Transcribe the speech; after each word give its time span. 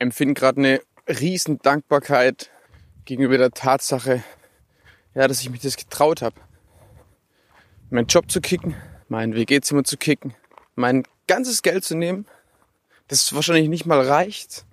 empfinde 0.00 0.34
gerade 0.34 0.58
eine 0.58 0.80
riesen 1.08 1.58
Dankbarkeit 1.58 2.50
gegenüber 3.04 3.38
der 3.38 3.52
Tatsache, 3.52 4.24
ja, 5.14 5.28
dass 5.28 5.40
ich 5.40 5.50
mich 5.50 5.60
das 5.60 5.76
getraut 5.76 6.22
habe. 6.22 6.40
Meinen 7.90 8.06
Job 8.06 8.30
zu 8.30 8.40
kicken, 8.40 8.74
mein 9.08 9.34
WG-Zimmer 9.34 9.84
zu 9.84 9.96
kicken, 9.96 10.34
mein 10.74 11.04
ganzes 11.28 11.62
Geld 11.62 11.84
zu 11.84 11.96
nehmen, 11.96 12.26
das 13.06 13.32
wahrscheinlich 13.34 13.68
nicht 13.68 13.86
mal 13.86 14.00
reicht, 14.00 14.64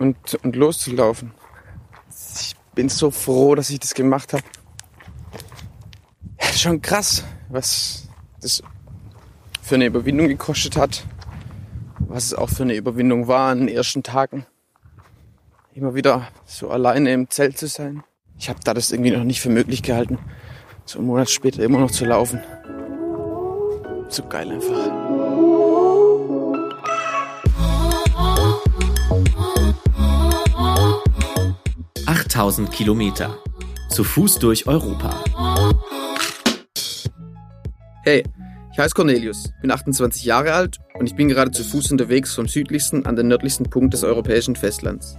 und, 0.00 0.16
und 0.42 0.56
loszulaufen. 0.56 1.32
Ich 2.08 2.56
bin 2.74 2.88
so 2.88 3.10
froh, 3.10 3.54
dass 3.54 3.70
ich 3.70 3.78
das 3.78 3.94
gemacht 3.94 4.32
habe. 4.32 4.42
Ja, 6.40 6.52
schon 6.54 6.80
krass, 6.80 7.22
was 7.48 8.08
das 8.40 8.62
für 9.62 9.74
eine 9.76 9.86
Überwindung 9.86 10.28
gekostet 10.28 10.76
hat, 10.76 11.04
was 12.10 12.24
es 12.24 12.34
auch 12.34 12.48
für 12.50 12.64
eine 12.64 12.74
Überwindung 12.74 13.28
war 13.28 13.50
an 13.50 13.60
den 13.60 13.68
ersten 13.68 14.02
Tagen. 14.02 14.44
Immer 15.74 15.94
wieder 15.94 16.28
so 16.44 16.68
alleine 16.68 17.12
im 17.12 17.30
Zelt 17.30 17.56
zu 17.56 17.68
sein. 17.68 18.02
Ich 18.36 18.48
habe 18.48 18.58
da 18.64 18.74
das 18.74 18.90
irgendwie 18.90 19.12
noch 19.12 19.22
nicht 19.22 19.40
für 19.40 19.50
möglich 19.50 19.82
gehalten, 19.82 20.18
so 20.84 20.98
einen 20.98 21.06
Monat 21.06 21.30
später 21.30 21.62
immer 21.62 21.78
noch 21.78 21.90
zu 21.90 22.04
laufen. 22.04 22.40
So 24.08 24.26
geil 24.28 24.50
einfach. 24.50 24.90
8000 32.06 32.72
Kilometer. 32.72 33.38
Zu 33.88 34.02
Fuß 34.02 34.40
durch 34.40 34.66
Europa. 34.66 35.22
Hey, 38.02 38.24
ich 38.80 38.84
heiße 38.84 38.94
Cornelius, 38.94 39.52
bin 39.60 39.70
28 39.70 40.24
Jahre 40.24 40.54
alt 40.54 40.78
und 40.98 41.04
ich 41.04 41.14
bin 41.14 41.28
gerade 41.28 41.50
zu 41.50 41.62
Fuß 41.62 41.92
unterwegs 41.92 42.34
vom 42.34 42.48
südlichsten 42.48 43.04
an 43.04 43.14
den 43.14 43.28
nördlichsten 43.28 43.68
Punkt 43.68 43.92
des 43.92 44.04
europäischen 44.04 44.56
Festlands. 44.56 45.18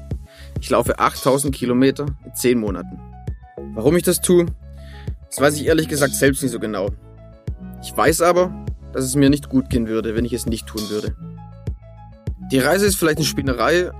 Ich 0.59 0.71
laufe 0.71 0.97
8000 0.97 1.53
Kilometer 1.53 2.07
in 2.25 2.33
10 2.33 2.57
Monaten. 2.57 2.99
Warum 3.75 3.95
ich 3.95 4.01
das 4.01 4.19
tue, 4.19 4.47
das 5.29 5.39
weiß 5.39 5.57
ich 5.57 5.67
ehrlich 5.67 5.87
gesagt 5.87 6.15
selbst 6.15 6.41
nicht 6.41 6.53
so 6.53 6.59
genau. 6.59 6.89
Ich 7.83 7.95
weiß 7.95 8.23
aber, 8.23 8.51
dass 8.93 9.05
es 9.05 9.15
mir 9.15 9.29
nicht 9.29 9.47
gut 9.47 9.69
gehen 9.69 9.87
würde, 9.87 10.15
wenn 10.15 10.25
ich 10.25 10.33
es 10.33 10.47
nicht 10.47 10.65
tun 10.65 10.81
würde. 10.89 11.15
Die 12.51 12.57
Reise 12.57 12.87
ist 12.87 12.95
vielleicht 12.95 13.19
eine 13.19 13.27
Spinnerei, 13.27 13.91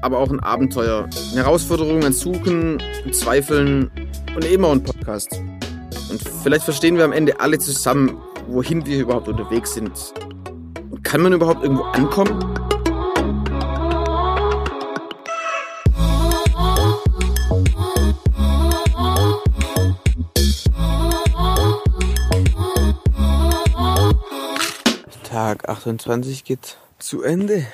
aber 0.00 0.18
auch 0.18 0.30
ein 0.30 0.40
Abenteuer. 0.40 1.10
Eine 1.32 1.42
Herausforderung, 1.42 2.04
ein 2.04 2.14
Suchen, 2.14 2.82
ein 3.04 3.12
Zweifeln 3.12 3.90
und 4.34 4.64
auch 4.64 4.72
ein 4.72 4.82
Podcast. 4.82 5.38
Und 6.08 6.22
vielleicht 6.42 6.64
verstehen 6.64 6.96
wir 6.96 7.04
am 7.04 7.12
Ende 7.12 7.38
alle 7.38 7.58
zusammen, 7.58 8.16
wohin 8.50 8.84
wir 8.84 9.00
überhaupt 9.00 9.28
unterwegs 9.28 9.74
sind. 9.74 10.12
Kann 11.02 11.22
man 11.22 11.32
überhaupt 11.32 11.62
irgendwo 11.62 11.84
ankommen? 11.84 12.38
Tag 25.24 25.68
28 25.68 26.44
geht 26.44 26.76
zu 26.98 27.22
Ende. 27.22 27.66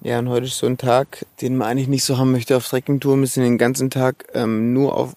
Ja, 0.00 0.20
und 0.20 0.28
heute 0.28 0.46
ist 0.46 0.58
so 0.58 0.66
ein 0.66 0.78
Tag, 0.78 1.26
den 1.40 1.56
man 1.56 1.68
eigentlich 1.68 1.88
nicht 1.88 2.04
so 2.04 2.18
haben 2.18 2.32
möchte 2.32 2.56
auf 2.56 2.68
Trekkingtour. 2.68 3.18
Wir 3.18 3.26
sind 3.26 3.44
den 3.44 3.58
ganzen 3.58 3.90
Tag 3.90 4.26
ähm, 4.34 4.72
nur 4.72 4.96
auf 4.96 5.14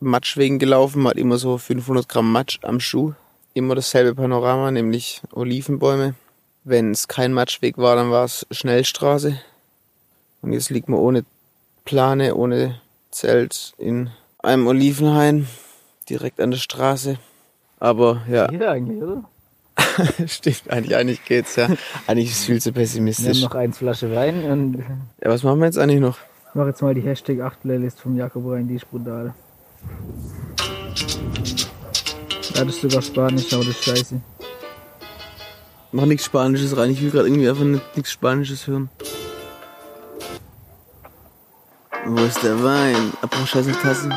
Matschwegen 0.00 0.58
gelaufen, 0.58 1.02
man 1.02 1.10
hat 1.10 1.18
immer 1.18 1.38
so 1.38 1.58
500 1.58 2.08
Gramm 2.08 2.32
Matsch 2.32 2.58
am 2.62 2.80
Schuh. 2.80 3.12
Immer 3.54 3.74
dasselbe 3.74 4.14
Panorama, 4.14 4.70
nämlich 4.70 5.20
Olivenbäume. 5.32 6.14
Wenn 6.64 6.92
es 6.92 7.08
kein 7.08 7.32
Matschweg 7.32 7.76
war, 7.76 7.96
dann 7.96 8.10
war 8.10 8.24
es 8.24 8.46
Schnellstraße. 8.50 9.38
Und 10.40 10.52
jetzt 10.52 10.70
liegt 10.70 10.88
man 10.88 11.00
ohne 11.00 11.24
Plane, 11.84 12.34
ohne 12.34 12.80
Zelt 13.10 13.74
in 13.78 14.10
einem 14.42 14.66
Olivenhain, 14.66 15.48
direkt 16.08 16.40
an 16.40 16.50
der 16.52 16.58
Straße. 16.58 17.18
Aber 17.78 18.22
ja. 18.28 18.48
Hier 18.50 18.70
eigentlich, 18.70 19.02
oder? 19.02 19.24
Stimmt, 20.26 20.62
eigentlich, 20.70 20.96
eigentlich 20.96 21.24
geht's 21.24 21.56
ja. 21.56 21.68
Eigentlich 22.06 22.30
ist 22.30 22.38
es 22.40 22.44
viel 22.44 22.60
zu 22.60 22.70
Wir 22.70 22.74
pessimistisch. 22.82 23.42
haben 23.42 23.50
noch 23.50 23.54
eins 23.54 23.78
Flasche 23.78 24.14
Wein 24.14 24.44
und 24.44 24.74
ich 24.78 24.84
Ja, 25.22 25.30
was 25.30 25.42
machen 25.42 25.58
wir 25.60 25.66
jetzt 25.66 25.78
eigentlich 25.78 26.00
noch? 26.00 26.18
mache 26.54 26.68
jetzt 26.68 26.82
mal 26.82 26.94
die 26.94 27.00
Hashtag 27.00 27.40
8 27.40 27.62
Playlist 27.62 28.00
vom 28.00 28.16
Jakob 28.16 28.46
rein, 28.46 28.68
die 28.68 28.76
ist 28.76 28.90
brutal. 28.90 29.34
Ja, 32.54 32.64
das 32.64 32.76
ist 32.76 32.82
sogar 32.82 33.02
Spanisch, 33.02 33.52
aber 33.52 33.64
das 33.64 33.74
ist 33.74 33.84
scheiße. 33.84 34.20
Mach 35.92 36.04
nichts 36.04 36.26
Spanisches 36.26 36.76
rein. 36.76 36.90
Ich 36.90 37.02
will 37.02 37.10
gerade 37.10 37.28
irgendwie 37.28 37.48
einfach 37.48 37.64
nicht, 37.64 37.96
nichts 37.96 38.12
Spanisches 38.12 38.66
hören. 38.66 38.90
Wo 42.04 42.22
ist 42.22 42.42
der 42.42 42.62
Wein? 42.62 43.12
Abbruch 43.22 43.46
scheiße 43.46 43.72
Tassen. 43.72 44.12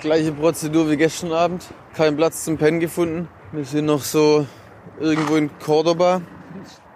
Gleiche 0.00 0.32
Prozedur 0.32 0.90
wie 0.90 0.96
gestern 0.96 1.32
Abend. 1.32 1.64
Kein 1.94 2.16
Platz 2.16 2.44
zum 2.44 2.58
Pennen 2.58 2.80
gefunden. 2.80 3.28
Wir 3.52 3.64
sind 3.64 3.86
noch 3.86 4.02
so 4.02 4.46
irgendwo 5.00 5.36
in 5.36 5.50
Cordoba. 5.58 6.20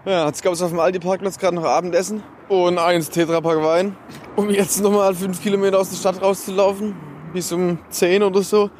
Ja, 0.04 0.26
jetzt 0.26 0.42
gab 0.42 0.52
es 0.52 0.62
auf 0.62 0.70
dem 0.70 0.80
Aldi-Parkplatz 0.80 1.38
gerade 1.38 1.56
noch 1.56 1.64
Abendessen 1.64 2.22
und 2.48 2.78
eins 2.78 3.10
Tetrapack 3.10 3.62
Wein. 3.62 3.96
Um 4.38 4.50
jetzt 4.50 4.80
nochmal 4.80 5.16
fünf 5.16 5.42
Kilometer 5.42 5.80
aus 5.80 5.90
der 5.90 5.96
Stadt 5.96 6.22
rauszulaufen, 6.22 6.94
bis 7.32 7.50
um 7.50 7.80
10 7.90 8.22
oder 8.22 8.42
so. 8.42 8.70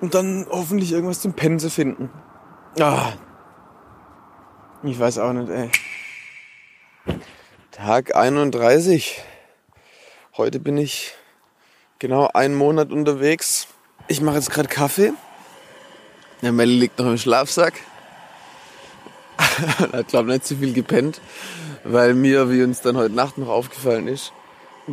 Und 0.00 0.14
dann 0.14 0.46
hoffentlich 0.48 0.92
irgendwas 0.92 1.20
zum 1.20 1.32
Pennen 1.32 1.58
zu 1.58 1.68
finden. 1.68 2.10
Ah. 2.78 3.14
Ich 4.84 5.00
weiß 5.00 5.18
auch 5.18 5.32
nicht, 5.32 5.50
ey. 5.50 5.68
Tag 7.72 8.14
31. 8.14 9.20
Heute 10.36 10.60
bin 10.60 10.78
ich 10.78 11.12
genau 11.98 12.28
einen 12.32 12.54
Monat 12.54 12.92
unterwegs. 12.92 13.66
Ich 14.06 14.20
mache 14.20 14.36
jetzt 14.36 14.50
gerade 14.50 14.68
Kaffee. 14.68 15.12
Der 16.40 16.52
Melli 16.52 16.78
liegt 16.78 17.00
noch 17.00 17.06
im 17.06 17.18
Schlafsack. 17.18 17.74
hat, 19.92 20.06
glaube 20.06 20.30
nicht 20.30 20.46
zu 20.46 20.54
viel 20.54 20.72
gepennt, 20.72 21.20
weil 21.82 22.14
mir, 22.14 22.48
wie 22.48 22.62
uns 22.62 22.80
dann 22.80 22.96
heute 22.96 23.12
Nacht 23.12 23.38
noch 23.38 23.48
aufgefallen 23.48 24.06
ist, 24.06 24.32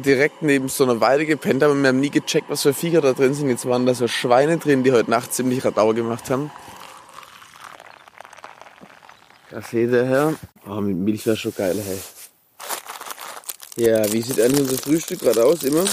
direkt 0.02 0.42
neben 0.42 0.70
so 0.70 0.84
einer 0.84 1.02
Weide 1.02 1.26
gepennt 1.26 1.64
haben 1.64 1.72
und 1.72 1.82
wir 1.82 1.90
haben 1.90 2.00
nie 2.00 2.10
gecheckt, 2.10 2.50
was 2.50 2.62
für 2.62 2.74
Viecher 2.74 3.02
da 3.02 3.14
drin 3.14 3.34
sind. 3.34 3.50
Jetzt 3.50 3.66
waren 3.66 3.86
da 3.86 3.94
so 3.94 4.08
Schweine 4.08 4.58
drin, 4.58 4.84
die 4.84 4.92
heute 4.92 5.10
Nacht 5.10 5.34
ziemlich 5.34 5.64
Radau 5.66 5.94
gemacht 5.94 6.30
haben. 6.30 6.52
Kaffee 9.50 9.88
daher. 9.88 10.36
Oh, 10.68 10.82
mit 10.82 10.98
Milch 10.98 11.26
wäre 11.26 11.38
schon 11.38 11.56
geil, 11.56 11.82
hey. 11.84 11.98
Ja, 13.78 14.12
wie 14.12 14.22
sieht 14.22 14.42
eigentlich 14.42 14.62
unser 14.62 14.78
Frühstück 14.78 15.20
gerade 15.20 15.46
aus? 15.46 15.64
Immer. 15.64 15.86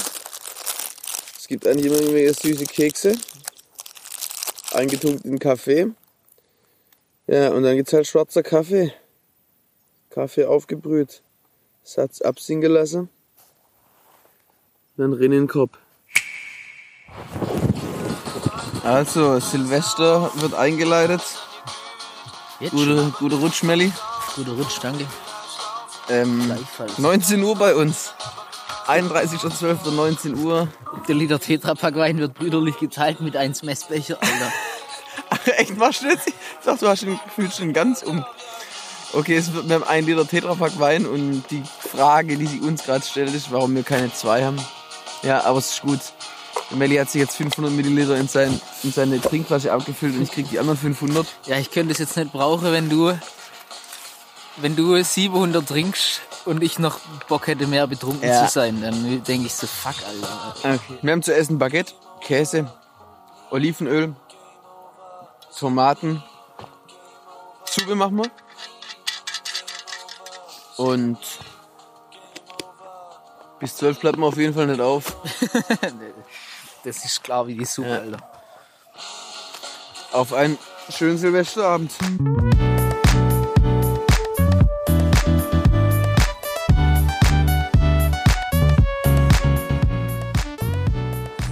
Es 1.38 1.46
gibt 1.48 1.66
eigentlich 1.66 1.86
immer 1.86 2.00
irgendwelche 2.00 2.34
süße 2.34 2.64
Kekse. 2.64 3.14
Eingetunkt 4.72 5.24
in 5.24 5.38
Kaffee. 5.38 5.88
Ja, 7.26 7.50
und 7.50 7.62
dann 7.62 7.76
gibt's 7.76 7.92
halt 7.92 8.06
schwarzer 8.06 8.42
Kaffee. 8.42 8.92
Kaffee 10.10 10.46
aufgebrüht. 10.46 11.22
Satz 11.82 12.22
abziehen 12.22 12.60
gelassen. 12.60 13.08
Dann 14.96 15.12
rein 15.12 15.22
in 15.22 15.30
den 15.32 15.48
Kopf. 15.48 15.76
Also, 18.84 19.40
Silvester 19.40 20.30
wird 20.36 20.54
eingeleitet. 20.54 21.22
Jetzt 22.60 22.70
Gute, 22.70 23.12
gute 23.18 23.36
Rutsch, 23.36 23.64
Melli. 23.64 23.92
Guter 24.36 24.52
Rutsch, 24.52 24.78
danke. 24.80 25.04
Ähm, 26.08 26.44
Gleichfalls. 26.44 26.98
19 26.98 27.42
Uhr 27.42 27.56
bei 27.56 27.74
uns. 27.74 28.14
31.12. 28.86 29.90
19 29.90 30.38
Uhr. 30.38 30.68
Der 31.08 31.14
Liter 31.16 31.40
Tetrapack 31.40 31.96
Wein 31.96 32.18
wird 32.18 32.34
brüderlich 32.34 32.78
geteilt 32.78 33.20
mit 33.20 33.36
1 33.36 33.64
Messbecher, 33.64 34.18
Alter. 34.20 34.52
Ach, 35.30 35.46
echt, 35.56 35.76
machst 35.76 36.02
du 36.02 36.06
jetzt? 36.08 36.28
Ich 36.28 36.34
dachte, 36.64 36.84
du 36.84 36.88
hast 36.88 37.02
den 37.02 37.18
Gefühl 37.24 37.50
schon 37.50 37.72
ganz 37.72 38.02
um. 38.04 38.24
Okay, 39.12 39.36
es 39.36 39.52
wird, 39.52 39.68
wir 39.68 39.76
haben 39.76 39.84
ein 39.84 40.06
Liter 40.06 40.26
Tetrapack 40.26 40.78
Wein 40.78 41.06
und 41.06 41.44
die 41.50 41.64
Frage, 41.80 42.36
die 42.36 42.46
sie 42.46 42.60
uns 42.60 42.84
gerade 42.84 43.04
stellt, 43.04 43.34
ist, 43.34 43.50
warum 43.50 43.74
wir 43.74 43.82
keine 43.82 44.12
zwei 44.12 44.44
haben. 44.44 44.58
Ja, 45.24 45.42
aber 45.44 45.58
es 45.58 45.70
ist 45.74 45.82
gut. 45.82 46.00
Der 46.70 46.76
Melli 46.78 46.96
hat 46.96 47.10
sich 47.10 47.20
jetzt 47.20 47.36
500 47.36 47.72
Milliliter 47.72 48.16
in, 48.16 48.28
sein, 48.28 48.60
in 48.82 48.92
seine 48.92 49.20
Trinkflasche 49.20 49.72
abgefüllt 49.72 50.14
und 50.16 50.22
ich 50.22 50.30
krieg 50.30 50.48
die 50.50 50.58
anderen 50.58 50.78
500. 50.78 51.26
Ja, 51.46 51.56
ich 51.58 51.70
könnte 51.70 51.92
es 51.92 51.98
jetzt 51.98 52.16
nicht 52.16 52.32
brauchen, 52.32 52.72
wenn 52.72 52.88
du, 52.88 53.18
wenn 54.56 54.76
du 54.76 55.02
700 55.02 55.66
trinkst 55.66 56.20
und 56.44 56.62
ich 56.62 56.78
noch 56.78 56.98
Bock 57.28 57.46
hätte, 57.46 57.66
mehr 57.66 57.86
betrunken 57.86 58.28
Ja. 58.28 58.46
zu 58.46 58.52
sein. 58.52 58.80
Dann 58.82 59.22
denke 59.24 59.46
ich 59.46 59.54
so, 59.54 59.66
fuck, 59.66 59.94
Alter. 60.06 60.54
Okay. 60.76 60.98
Wir 61.02 61.12
haben 61.12 61.22
zu 61.22 61.34
essen 61.34 61.58
Baguette, 61.58 61.92
Käse, 62.20 62.70
Olivenöl, 63.50 64.14
Tomaten, 65.58 66.22
Zwiebeln 67.66 67.98
machen 67.98 68.16
wir. 68.18 68.30
Und 70.76 71.18
bis 73.64 73.76
12 73.76 73.98
bleibt 74.00 74.18
man 74.18 74.28
auf 74.28 74.36
jeden 74.36 74.52
Fall 74.52 74.66
nicht 74.66 74.80
auf. 74.80 75.16
Das 76.84 77.02
ist 77.02 77.24
klar 77.24 77.46
wie 77.46 77.54
die 77.54 77.64
Suppe, 77.64 77.88
Ja. 77.88 77.98
Alter. 77.98 78.18
Auf 80.12 80.34
ein 80.34 80.58
Schönen 80.90 81.16
Silvesterabend. 81.16 81.90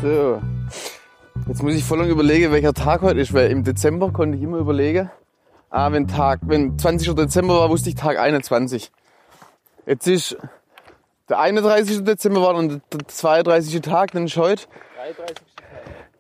So. 0.03 0.43
Jetzt 1.49 1.63
muss 1.63 1.73
ich 1.73 1.83
voll 1.83 1.99
lang 1.99 2.11
überlegen, 2.11 2.53
welcher 2.53 2.75
Tag 2.75 3.01
heute 3.01 3.21
ist, 3.21 3.33
weil 3.33 3.51
im 3.51 3.65
Dezember 3.65 4.13
konnte 4.13 4.37
ich 4.37 4.43
immer 4.43 4.59
überlegen. 4.59 5.11
Ah, 5.71 5.91
wenn 5.93 6.09
Tag, 6.09 6.41
wenn 6.43 6.79
20. 6.79 7.15
Dezember 7.15 7.61
war, 7.61 7.71
wusste 7.71 7.89
ich 7.89 7.95
Tag 7.95 8.19
21. 8.19 8.93
Jetzt 9.87 10.07
ist 10.07 10.37
der 11.33 11.41
31. 11.41 12.05
Dezember 12.05 12.43
war 12.43 12.53
dann 12.53 12.83
der 12.93 13.09
32. 13.09 13.81
Tag, 13.81 14.11
dann 14.13 14.27
ist 14.27 14.37
heute 14.37 14.67
33. 14.97 15.37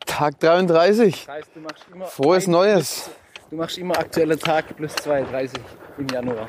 Tag 0.07 0.41
33. 0.41 1.27
Das 1.27 1.35
heißt, 1.35 1.51
du 1.55 1.61
machst 1.61 1.87
immer 1.93 2.07
Frohes 2.07 2.47
Neues. 2.47 3.11
Du 3.51 3.57
machst 3.57 3.77
immer 3.77 3.99
aktueller 3.99 4.39
Tag 4.39 4.75
plus 4.75 4.95
32 4.97 5.61
im 5.99 6.09
Januar. 6.09 6.49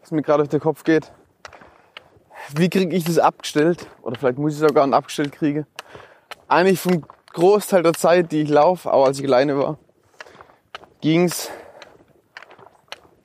was 0.00 0.10
mir 0.10 0.22
gerade 0.22 0.42
auf 0.42 0.48
den 0.48 0.58
Kopf 0.58 0.82
geht. 0.82 1.12
Wie 2.56 2.68
kriege 2.68 2.96
ich 2.96 3.04
das 3.04 3.18
abgestellt? 3.18 3.86
Oder 4.02 4.18
vielleicht 4.18 4.38
muss 4.38 4.54
ich 4.54 4.60
es 4.60 4.68
auch 4.68 4.74
gar 4.74 4.84
nicht 4.84 4.96
abgestellt 4.96 5.30
kriegen. 5.32 5.66
Eigentlich 6.48 6.80
vom 6.80 7.04
Großteil 7.32 7.84
der 7.84 7.92
Zeit, 7.92 8.32
die 8.32 8.42
ich 8.42 8.48
laufe, 8.48 8.92
auch 8.92 9.06
als 9.06 9.20
ich 9.20 9.26
alleine 9.26 9.56
war, 9.56 9.78
ging's. 11.00 11.48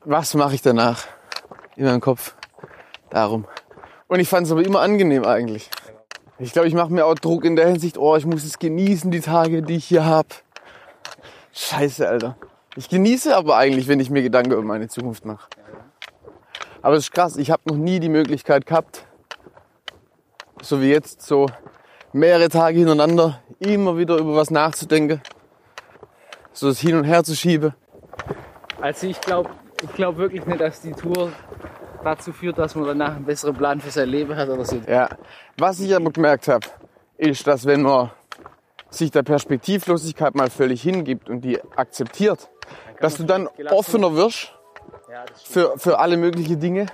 Was 0.06 0.36
mache 0.36 0.54
ich 0.54 0.62
danach? 0.62 1.08
In 1.76 1.86
meinem 1.86 2.02
Kopf. 2.02 2.36
Darum. 3.10 3.48
Und 4.14 4.20
ich 4.20 4.30
fand 4.30 4.46
es 4.46 4.52
aber 4.52 4.64
immer 4.64 4.82
angenehm 4.82 5.26
eigentlich. 5.26 5.72
Ich 6.38 6.54
glaube, 6.54 6.68
ich 6.68 6.76
mache 6.76 6.94
mir 6.94 7.08
auch 7.08 7.16
Druck 7.16 7.46
in 7.46 7.56
der 7.56 7.66
Hinsicht, 7.66 7.98
oh, 7.98 8.16
ich 8.16 8.28
muss 8.28 8.44
es 8.44 8.60
genießen, 8.60 9.10
die 9.10 9.22
Tage, 9.22 9.64
die 9.64 9.78
ich 9.78 9.86
hier 9.86 10.06
hab. 10.06 10.28
Scheiße, 11.52 12.08
Alter. 12.08 12.38
Ich 12.76 12.90
genieße 12.90 13.36
aber 13.36 13.58
eigentlich, 13.58 13.88
wenn 13.88 14.00
ich 14.00 14.12
mir 14.12 14.22
Gedanken 14.22 14.52
über 14.52 14.62
meine 14.62 14.88
Zukunft 14.88 15.26
mache. 15.26 15.50
Aber 16.84 16.96
es 16.96 17.06
ist 17.06 17.12
krass, 17.12 17.38
ich 17.38 17.50
habe 17.50 17.64
noch 17.66 17.76
nie 17.76 18.00
die 18.00 18.10
Möglichkeit 18.10 18.68
gehabt, 18.68 19.08
so 20.62 20.80
wie 20.80 20.92
jetzt, 20.92 21.24
so 21.24 21.48
mehrere 22.12 22.50
Tage 22.50 22.78
hintereinander, 22.78 23.40
immer 23.58 23.98
wieder 23.98 24.18
über 24.18 24.36
was 24.36 24.52
nachzudenken, 24.52 25.24
so 26.52 26.68
das 26.68 26.80
Hin 26.80 26.96
und 26.98 27.06
Her 27.06 27.24
zu 27.24 27.36
schieben. 27.36 27.74
Also 28.80 29.08
ich 29.08 29.20
glaube 29.20 29.50
ich 29.82 29.92
glaub 29.94 30.18
wirklich 30.18 30.46
nicht, 30.46 30.62
dass 30.62 30.82
die 30.82 30.92
Tour 30.92 31.32
dazu 32.04 32.32
führt, 32.34 32.58
dass 32.58 32.76
man 32.76 32.86
danach 32.86 33.16
einen 33.16 33.26
besseren 33.26 33.56
Plan 33.56 33.80
für 33.80 33.92
sein 33.92 34.10
Leben 34.10 34.36
hat 34.36 34.50
oder 34.50 34.66
so. 34.66 34.82
Ja. 34.88 35.10
Was 35.58 35.80
ich 35.80 35.96
aber 35.96 36.12
gemerkt 36.12 36.48
habe, 36.48 36.68
ist, 37.18 37.46
dass 37.48 37.66
wenn 37.66 37.84
man 37.84 38.12
sich 38.90 39.12
der 39.12 39.24
Perspektivlosigkeit 39.24 40.36
mal 40.36 40.50
völlig 40.50 40.82
hingibt 40.82 41.30
und 41.30 41.42
die 41.42 41.60
akzeptiert, 41.76 42.50
dass 43.00 43.16
du 43.16 43.24
dann 43.24 43.48
offener 43.72 44.16
wirst 44.16 44.54
Ja, 45.10 45.26
für, 45.44 45.74
für 45.78 46.00
alle 46.00 46.18
möglichen 46.18 46.60
Dinge, 46.60 46.86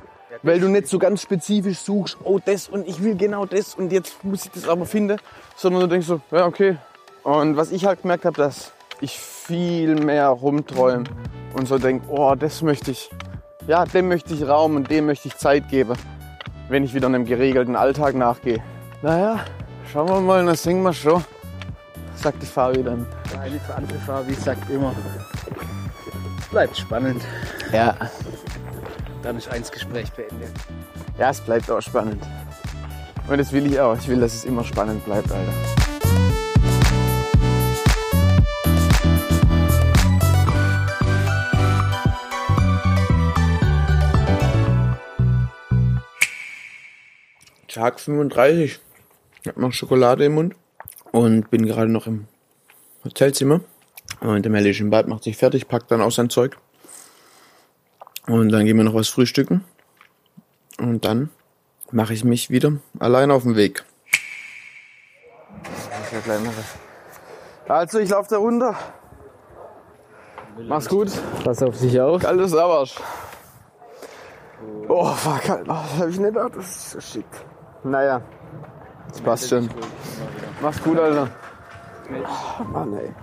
weil 0.44 0.60
du 0.60 0.68
nicht 0.68 0.88
so 0.88 1.00
ganz 1.00 1.22
spezifisch 1.22 1.80
suchst, 1.80 2.18
oh 2.24 2.40
das 2.44 2.70
und 2.70 2.88
ich 2.88 3.04
will 3.04 3.16
genau 3.16 3.46
das 3.46 3.76
und 3.76 3.92
jetzt 3.92 4.24
muss 4.24 4.46
ich 4.46 4.52
das 4.52 4.68
aber 4.68 4.86
finden, 4.86 5.20
sondern 5.56 5.82
du 5.82 5.88
denkst 5.88 6.08
so, 6.08 6.22
ja 6.32 6.46
okay. 6.46 6.78
Und 7.24 7.58
was 7.58 7.72
ich 7.72 7.86
halt 7.86 8.02
gemerkt 8.02 8.26
habe, 8.26 8.38
dass 8.38 8.72
ich 9.02 9.20
viel 9.20 9.96
mehr 9.96 10.28
rumträume 10.30 11.06
und 11.54 11.68
so 11.68 11.78
denke, 11.78 12.06
oh 12.10 12.36
das 12.36 12.62
möchte 12.62 12.92
ich, 12.92 13.10
ja 13.70 13.86
dem 13.86 14.08
möchte 14.08 14.34
ich 14.34 14.48
Raum 14.48 14.76
und 14.76 14.90
dem 14.90 15.06
möchte 15.06 15.28
ich 15.28 15.38
Zeit 15.38 15.70
geben, 15.70 15.94
wenn 16.70 16.84
ich 16.84 16.94
wieder 16.96 17.08
einem 17.08 17.26
geregelten 17.26 17.76
Alltag 17.76 18.16
nachgehe. 18.16 18.62
Naja, 19.04 19.46
schauen 19.94 20.10
wir 20.10 20.20
mal, 20.20 20.44
dann 20.44 20.56
singen 20.56 20.82
wir 20.82 20.92
schon, 20.92 21.24
sagt 22.16 22.42
die 22.42 22.48
Fabi 22.48 22.84
dann. 22.84 23.06
Eine 23.40 23.60
für 23.60 23.76
andere 23.76 24.00
Fabi 24.00 24.34
sagt 24.34 24.70
immer, 24.72 24.94
bleibt 26.50 26.78
spannend. 26.78 27.22
Ja, 27.72 27.96
Dann 29.22 29.38
ist 29.38 29.48
eins 29.50 29.72
Gespräch 29.72 30.12
beendet. 30.14 30.52
Ja, 31.20 31.30
es 31.30 31.40
bleibt 31.40 31.70
auch 31.70 31.82
spannend. 31.82 32.24
Und 33.28 33.38
das 33.38 33.52
will 33.52 33.68
ich 33.68 33.80
auch. 33.80 33.96
Ich 33.96 34.08
will, 34.08 34.20
dass 34.20 34.34
es 34.34 34.46
immer 34.46 34.64
spannend 34.64 35.06
bleibt, 35.06 35.32
Alter. 35.32 35.79
Tag 47.80 47.98
35. 48.02 48.78
Ich 49.42 49.48
habe 49.48 49.62
noch 49.62 49.72
Schokolade 49.72 50.26
im 50.26 50.34
Mund 50.34 50.54
und 51.14 51.50
bin 51.50 51.66
gerade 51.66 51.90
noch 51.90 52.08
im 52.08 52.28
Hotelzimmer. 53.06 53.62
Und 54.20 54.44
der 54.44 54.52
Melly 54.52 54.72
ist 54.72 54.82
im 54.82 54.90
Bad, 54.90 55.08
macht 55.08 55.24
sich 55.24 55.38
fertig, 55.38 55.70
packt 55.70 55.90
dann 55.90 56.02
auch 56.02 56.12
sein 56.12 56.30
Zeug. 56.30 56.58
Und 58.28 58.50
dann 58.50 58.66
gehen 58.66 58.76
wir 58.76 58.84
noch 58.84 58.96
was 58.96 59.08
frühstücken. 59.08 59.64
Und 60.78 61.06
dann 61.06 61.30
mache 61.90 62.14
ich 62.14 62.26
mich 62.26 62.50
wieder 62.50 62.74
allein 63.00 63.32
auf 63.32 63.44
den 63.44 63.56
Weg. 63.56 63.86
Also, 67.70 68.00
ich 68.00 68.10
laufe 68.10 68.30
da 68.30 68.40
runter. 68.40 68.76
Mach's 70.68 70.90
gut. 70.90 71.14
Pass 71.46 71.64
auf 71.64 71.80
dich 71.80 71.98
auf. 72.02 72.26
Alles 72.26 72.54
Arsch. 72.54 72.96
Oh, 74.90 75.06
fuck, 75.06 75.50
Alter. 75.50 75.64
Das 75.64 75.98
hab 75.98 76.10
ich 76.10 76.20
nicht 76.20 76.34
gedacht. 76.34 76.58
Das 76.58 76.66
ist 76.68 76.92
so 76.92 77.00
shit. 77.00 77.26
Naja, 77.84 78.22
das 79.10 79.22
passt 79.22 79.50
schon. 79.50 79.70
Mach's 80.62 80.82
gut, 80.84 81.00
Alter. 81.00 81.30
Oh, 82.12 82.64
Mann, 82.64 82.94
ey. 82.94 83.14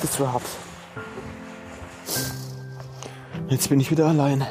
Das 0.00 0.20
war 0.20 0.34
hart. 0.34 0.42
Jetzt 3.48 3.68
bin 3.68 3.80
ich 3.80 3.90
wieder 3.90 4.06
allein. 4.06 4.46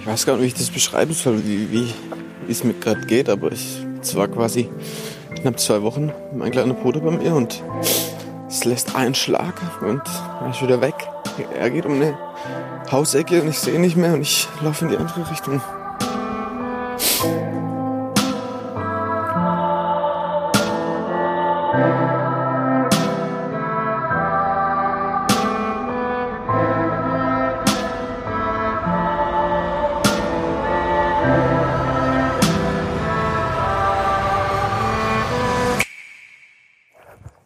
Ich 0.00 0.06
weiß 0.06 0.26
gar 0.26 0.34
nicht, 0.34 0.42
wie 0.42 0.46
ich 0.46 0.54
das 0.54 0.70
beschreiben 0.70 1.12
soll, 1.12 1.44
wie, 1.44 1.70
wie 1.70 1.94
wie 2.46 2.52
es 2.52 2.64
mir 2.64 2.74
gerade 2.74 3.00
geht, 3.06 3.28
aber 3.28 3.52
ich, 3.52 3.84
es 4.00 4.14
war 4.16 4.28
quasi 4.28 4.68
knapp 5.40 5.58
zwei 5.58 5.82
Wochen 5.82 6.12
mein 6.34 6.50
kleiner 6.50 6.74
Bruder 6.74 7.00
bei 7.00 7.10
mir 7.10 7.34
und 7.34 7.62
es 8.48 8.64
lässt 8.64 8.94
einen 8.94 9.14
Schlag 9.14 9.54
und 9.80 10.02
er 10.40 10.50
ist 10.50 10.62
wieder 10.62 10.80
weg. 10.80 10.94
Er 11.58 11.70
geht 11.70 11.86
um 11.86 11.94
eine 11.94 12.16
Hausecke 12.92 13.40
und 13.40 13.48
ich 13.48 13.58
sehe 13.58 13.80
nicht 13.80 13.96
mehr 13.96 14.12
und 14.12 14.20
ich 14.20 14.46
laufe 14.60 14.84
in 14.84 14.90
die 14.90 14.98
andere 14.98 15.30
Richtung. 15.30 15.62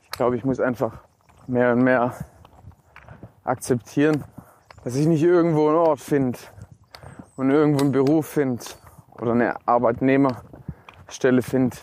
Ich 0.02 0.10
glaube, 0.10 0.36
ich 0.36 0.44
muss 0.44 0.58
einfach 0.58 0.92
mehr 1.46 1.72
und 1.72 1.84
mehr 1.84 2.12
akzeptieren, 3.44 4.24
dass 4.86 4.94
ich 4.94 5.08
nicht 5.08 5.24
irgendwo 5.24 5.66
einen 5.66 5.78
Ort 5.78 5.98
finde 5.98 6.38
und 7.34 7.50
irgendwo 7.50 7.80
einen 7.80 7.90
Beruf 7.90 8.28
finde 8.28 8.62
oder 9.20 9.32
eine 9.32 9.56
Arbeitnehmerstelle 9.66 11.42
finde, 11.42 11.76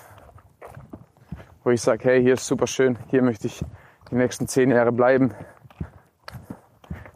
wo 1.66 1.72
ich 1.72 1.82
sage, 1.82 2.06
hey, 2.06 2.22
hier 2.22 2.36
ist 2.36 2.48
super 2.48 2.66
schön, 2.66 2.98
hier 3.10 3.22
möchte 3.22 3.48
ich 3.48 3.62
die 4.10 4.16
nächsten 4.16 4.48
zehn 4.48 4.72
Jahre 4.72 4.94
bleiben. 4.94 5.34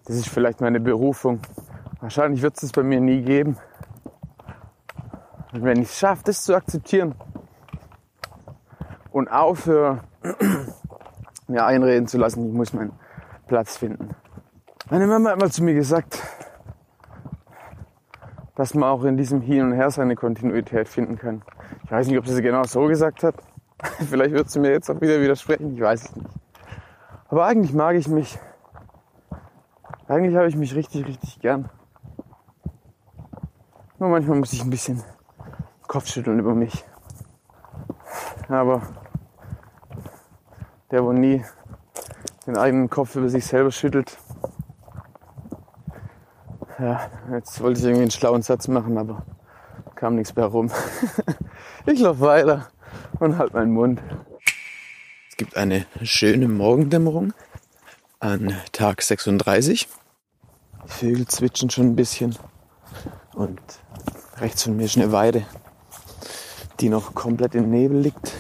Das 0.04 0.18
ist 0.18 0.28
vielleicht 0.28 0.60
meine 0.60 0.82
Berufung. 0.82 1.40
Wahrscheinlich 2.02 2.42
wird 2.42 2.56
es 2.56 2.60
das 2.60 2.74
bei 2.74 2.84
mir 2.84 3.00
nie 3.00 3.22
geben. 3.22 3.56
Und 5.54 5.64
wenn 5.64 5.82
ich 5.82 5.88
es 5.88 5.98
schaffe, 5.98 6.24
das 6.26 6.44
zu 6.44 6.54
akzeptieren 6.54 7.16
und 9.14 9.30
aufhöre, 9.30 10.02
mir 11.48 11.66
einreden 11.66 12.08
zu 12.08 12.18
lassen, 12.18 12.46
ich 12.46 12.54
muss 12.54 12.74
meinen 12.74 12.92
Platz 13.48 13.78
finden. 13.78 14.18
Meine 14.90 15.06
Mama 15.06 15.32
hat 15.32 15.40
mal 15.42 15.52
zu 15.52 15.66
mir 15.66 15.74
gesagt, 15.74 16.24
dass 18.56 18.74
man 18.74 18.90
auch 18.90 19.04
in 19.04 19.18
diesem 19.18 19.42
Hin 19.42 19.64
und 19.64 19.74
Her 19.74 19.92
seine 19.92 20.16
Kontinuität 20.16 20.88
finden 20.88 21.18
kann. 21.18 21.42
Ich 21.84 21.92
weiß 21.92 22.08
nicht, 22.08 22.18
ob 22.18 22.26
sie 22.26 22.34
es 22.34 22.42
genau 22.42 22.64
so 22.64 22.86
gesagt 22.86 23.22
hat. 23.22 23.36
Vielleicht 24.10 24.34
wird 24.34 24.50
sie 24.50 24.62
mir 24.62 24.72
jetzt 24.72 24.90
auch 24.90 25.02
wieder 25.02 25.20
widersprechen, 25.20 25.74
ich 25.74 25.82
weiß 25.82 26.06
es 26.06 26.16
nicht. 26.16 26.30
Aber 27.28 27.46
eigentlich 27.48 27.74
mag 27.74 27.98
ich 27.98 28.08
mich. 28.08 28.40
Eigentlich 30.08 30.38
habe 30.38 30.48
ich 30.48 30.56
mich 30.56 30.74
richtig, 30.74 31.06
richtig 31.06 31.42
gern. 31.42 31.70
Nur 34.00 34.08
manchmal 34.08 34.40
muss 34.40 34.54
ich 34.54 34.64
ein 34.64 34.70
bisschen 34.70 35.04
Kopfschütteln 35.86 36.40
über 36.40 36.56
mich. 36.56 36.86
Aber 38.48 38.82
der, 40.92 41.04
wo 41.04 41.12
nie 41.12 41.44
den 42.46 42.56
eigenen 42.56 42.90
Kopf 42.90 43.18
über 43.18 43.28
sich 43.28 43.46
selber 43.46 43.72
schüttelt. 43.72 44.18
Ja, 46.80 47.10
jetzt 47.32 47.60
wollte 47.62 47.80
ich 47.80 47.86
irgendwie 47.86 48.04
einen 48.04 48.12
schlauen 48.12 48.44
Satz 48.44 48.68
machen, 48.68 49.00
aber 49.00 49.26
kam 49.96 50.16
nichts 50.16 50.36
mehr 50.36 50.46
rum. 50.46 50.72
Ich 51.88 52.02
laufe 52.02 52.20
weiter 52.20 52.68
und 53.20 53.38
halt 53.38 53.54
meinen 53.54 53.72
Mund. 53.72 54.02
gibt 55.38 55.56
eine 55.56 55.86
schöne 56.04 56.50
Morgendämmerung 56.50 57.34
an 58.20 58.54
Tag 58.74 59.02
36. 59.02 59.88
Die 60.84 60.90
Vögel 60.90 61.28
zwitschern 61.28 61.70
schon 61.70 61.86
ein 61.88 61.96
bisschen. 61.96 62.36
Und 63.34 63.62
rechts 64.38 64.64
von 64.64 64.76
mir 64.76 64.84
ist 64.84 64.98
eine 64.98 65.14
Weide, 65.14 65.46
die 66.82 66.90
noch 66.90 67.16
komplett 67.16 67.56
im 67.56 67.72
Nebel 67.72 68.02
liegt. 68.02 68.34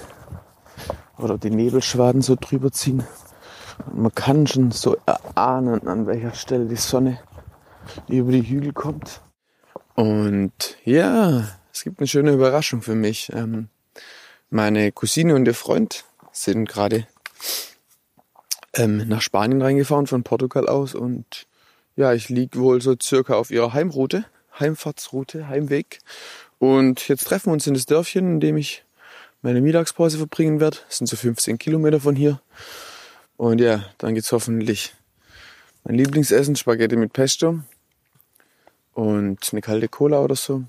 Oder 1.18 1.38
die 1.38 1.50
Nebelschwaden 1.50 2.22
so 2.22 2.36
drüber 2.36 2.72
ziehen. 2.72 3.04
Und 3.86 4.02
man 4.02 4.14
kann 4.14 4.46
schon 4.46 4.72
so 4.72 4.98
erahnen, 5.06 5.88
an 5.88 6.06
welcher 6.06 6.34
Stelle 6.34 6.66
die 6.66 6.76
Sonne 6.76 7.20
über 8.08 8.32
die 8.32 8.48
Hügel 8.48 8.74
kommt. 8.74 9.22
Und 9.96 10.78
ja, 10.84 11.48
es 11.74 11.84
gibt 11.84 12.00
eine 12.00 12.08
schöne 12.08 12.32
Überraschung 12.32 12.82
für 12.82 12.96
mich. 12.96 13.32
Ähm, 13.34 13.70
meine 14.50 14.92
Cousine 14.92 15.36
und 15.36 15.48
ihr 15.48 15.54
Freund 15.54 16.06
sind 16.32 16.70
gerade 16.70 17.08
ähm, 18.74 19.08
nach 19.08 19.22
Spanien 19.22 19.62
reingefahren 19.62 20.08
von 20.08 20.24
Portugal 20.24 20.68
aus 20.68 20.94
und 20.96 21.48
ja, 21.96 22.14
ich 22.14 22.30
lieg 22.30 22.56
wohl 22.56 22.82
so 22.82 22.96
circa 23.02 23.34
auf 23.34 23.50
ihrer 23.50 23.74
Heimroute, 23.74 24.26
Heimfahrtsroute, 24.60 25.48
Heimweg. 25.48 26.00
Und 26.60 27.08
jetzt 27.08 27.26
treffen 27.26 27.48
wir 27.48 27.54
uns 27.54 27.66
in 27.66 27.74
das 27.74 27.88
Dörfchen, 27.88 28.34
in 28.34 28.40
dem 28.40 28.58
ich 28.58 28.86
meine 29.42 29.62
Mittagspause 29.62 30.18
verbringen 30.18 30.60
werde. 30.60 30.78
Das 30.88 30.98
sind 30.98 31.08
so 31.08 31.16
15 31.16 31.58
Kilometer 31.58 32.00
von 32.00 32.16
hier. 32.16 32.40
Und 33.36 33.60
ja, 33.60 33.84
dann 33.98 34.14
gibt's 34.14 34.32
hoffentlich 34.32 34.94
mein 35.84 35.96
Lieblingsessen, 35.96 36.56
Spaghetti 36.56 36.96
mit 36.96 37.14
Pesto 37.14 37.60
und 38.98 39.50
eine 39.52 39.62
kalte 39.62 39.88
Cola 39.88 40.22
oder 40.22 40.36
so. 40.36 40.64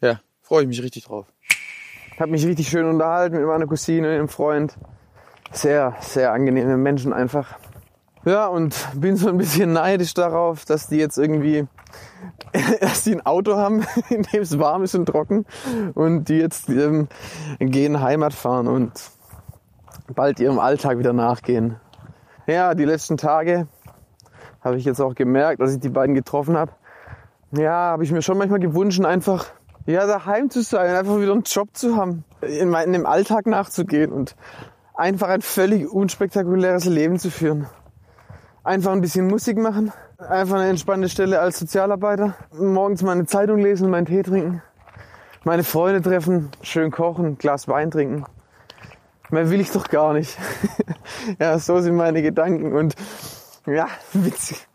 Ja, 0.00 0.20
freue 0.40 0.62
ich 0.62 0.68
mich 0.68 0.82
richtig 0.82 1.04
drauf. 1.04 1.26
Hab 2.18 2.30
mich 2.30 2.46
richtig 2.46 2.68
schön 2.68 2.86
unterhalten 2.86 3.36
mit 3.36 3.46
meiner 3.46 3.66
Cousine, 3.66 4.08
und 4.08 4.16
dem 4.16 4.28
Freund. 4.28 4.78
Sehr, 5.52 5.94
sehr 6.00 6.32
angenehme 6.32 6.78
Menschen 6.78 7.12
einfach. 7.12 7.58
Ja, 8.24 8.46
und 8.46 8.74
bin 8.94 9.16
so 9.16 9.28
ein 9.28 9.36
bisschen 9.36 9.74
neidisch 9.74 10.14
darauf, 10.14 10.64
dass 10.64 10.86
die 10.86 10.96
jetzt 10.96 11.18
irgendwie, 11.18 11.66
dass 12.80 13.04
die 13.04 13.12
ein 13.12 13.26
Auto 13.26 13.56
haben, 13.56 13.84
in 14.08 14.22
dem 14.22 14.40
es 14.40 14.58
warm 14.58 14.82
ist 14.82 14.94
und 14.94 15.04
trocken 15.04 15.44
und 15.92 16.30
die 16.30 16.38
jetzt 16.38 16.70
ähm, 16.70 17.08
gehen 17.58 18.00
Heimat 18.00 18.32
fahren 18.32 18.66
und 18.66 18.92
bald 20.14 20.40
ihrem 20.40 20.58
Alltag 20.58 20.98
wieder 20.98 21.12
nachgehen. 21.12 21.76
Ja, 22.46 22.74
die 22.74 22.86
letzten 22.86 23.18
Tage 23.18 23.68
habe 24.62 24.78
ich 24.78 24.86
jetzt 24.86 25.00
auch 25.00 25.14
gemerkt, 25.14 25.60
als 25.60 25.74
ich 25.74 25.80
die 25.80 25.90
beiden 25.90 26.14
getroffen 26.14 26.56
habe. 26.56 26.72
Ja, 27.54 27.92
habe 27.92 28.04
ich 28.04 28.10
mir 28.10 28.22
schon 28.22 28.38
manchmal 28.38 28.60
gewünscht, 28.60 29.04
einfach 29.04 29.46
ja, 29.84 30.06
daheim 30.06 30.48
zu 30.48 30.62
sein, 30.62 30.94
einfach 30.96 31.18
wieder 31.18 31.32
einen 31.32 31.42
Job 31.42 31.68
zu 31.74 31.96
haben, 31.96 32.24
in 32.40 32.70
meinem 32.70 33.04
Alltag 33.04 33.46
nachzugehen 33.46 34.10
und 34.10 34.36
einfach 34.94 35.28
ein 35.28 35.42
völlig 35.42 35.86
unspektakuläres 35.86 36.86
Leben 36.86 37.18
zu 37.18 37.30
führen. 37.30 37.66
Einfach 38.64 38.92
ein 38.92 39.02
bisschen 39.02 39.26
Musik 39.26 39.58
machen, 39.58 39.92
einfach 40.16 40.56
eine 40.56 40.70
entspannte 40.70 41.10
Stelle 41.10 41.40
als 41.40 41.58
Sozialarbeiter, 41.58 42.34
morgens 42.52 43.02
meine 43.02 43.26
Zeitung 43.26 43.58
lesen, 43.58 43.90
meinen 43.90 44.06
Tee 44.06 44.22
trinken, 44.22 44.62
meine 45.44 45.62
Freunde 45.62 46.00
treffen, 46.00 46.50
schön 46.62 46.90
kochen, 46.90 47.36
Glas 47.36 47.68
Wein 47.68 47.90
trinken. 47.90 48.24
Mehr 49.28 49.50
will 49.50 49.60
ich 49.60 49.72
doch 49.72 49.88
gar 49.88 50.14
nicht. 50.14 50.38
ja, 51.38 51.58
so 51.58 51.80
sind 51.80 51.96
meine 51.96 52.22
Gedanken 52.22 52.72
und 52.72 52.94
ja, 53.66 53.88
witzig. 54.14 54.66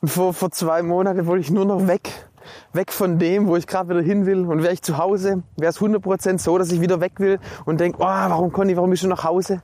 Und 0.00 0.08
vor, 0.08 0.32
vor 0.32 0.50
zwei 0.50 0.82
Monaten 0.82 1.26
wollte 1.26 1.42
ich 1.42 1.50
nur 1.50 1.64
noch 1.64 1.86
weg 1.86 2.30
weg 2.72 2.92
von 2.92 3.18
dem, 3.18 3.46
wo 3.46 3.56
ich 3.56 3.66
gerade 3.66 3.90
wieder 3.90 4.02
hin 4.02 4.26
will. 4.26 4.46
Und 4.46 4.62
wäre 4.62 4.72
ich 4.72 4.82
zu 4.82 4.98
Hause, 4.98 5.42
wäre 5.56 5.70
es 5.70 5.80
100% 5.80 6.38
so, 6.38 6.58
dass 6.58 6.72
ich 6.72 6.80
wieder 6.80 7.00
weg 7.00 7.12
will 7.18 7.38
und 7.64 7.80
denke, 7.80 7.98
oh, 8.00 8.04
warum 8.04 8.52
Conny, 8.52 8.76
warum 8.76 8.90
bist 8.90 9.02
du 9.02 9.08
nach 9.08 9.24
Hause? 9.24 9.62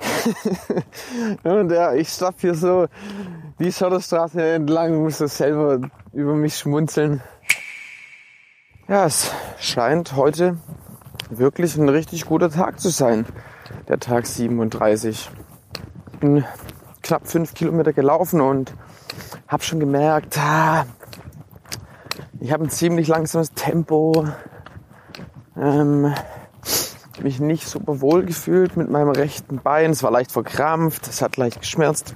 und 1.44 1.70
ja, 1.70 1.94
ich 1.94 2.08
stopp 2.08 2.34
hier 2.38 2.54
so 2.54 2.86
die 3.58 3.72
Schotterstraße 3.72 4.42
entlang, 4.42 5.02
muss 5.02 5.18
so 5.18 5.26
selber 5.26 5.80
über 6.12 6.34
mich 6.34 6.58
schmunzeln. 6.58 7.22
Ja, 8.88 9.06
es 9.06 9.30
scheint 9.58 10.14
heute 10.16 10.58
wirklich 11.30 11.76
ein 11.76 11.88
richtig 11.88 12.26
guter 12.26 12.50
Tag 12.50 12.80
zu 12.80 12.90
sein. 12.90 13.24
Der 13.88 13.98
Tag 13.98 14.26
37. 14.26 15.30
Ich 16.12 16.18
bin 16.18 16.44
knapp 17.02 17.26
fünf 17.26 17.54
Kilometer 17.54 17.92
gelaufen 17.92 18.40
und 18.40 18.74
habe 19.48 19.62
schon 19.62 19.80
gemerkt, 19.80 20.38
ah, 20.38 20.86
ich 22.40 22.52
habe 22.52 22.64
ein 22.64 22.70
ziemlich 22.70 23.08
langsames 23.08 23.52
Tempo. 23.52 24.26
Ähm, 25.56 26.14
mich 27.22 27.40
nicht 27.40 27.66
super 27.66 28.00
wohl 28.00 28.24
gefühlt 28.24 28.76
mit 28.76 28.90
meinem 28.90 29.10
rechten 29.10 29.58
Bein. 29.58 29.90
Es 29.90 30.02
war 30.02 30.10
leicht 30.10 30.32
verkrampft, 30.32 31.08
es 31.08 31.22
hat 31.22 31.36
leicht 31.36 31.60
geschmerzt. 31.60 32.14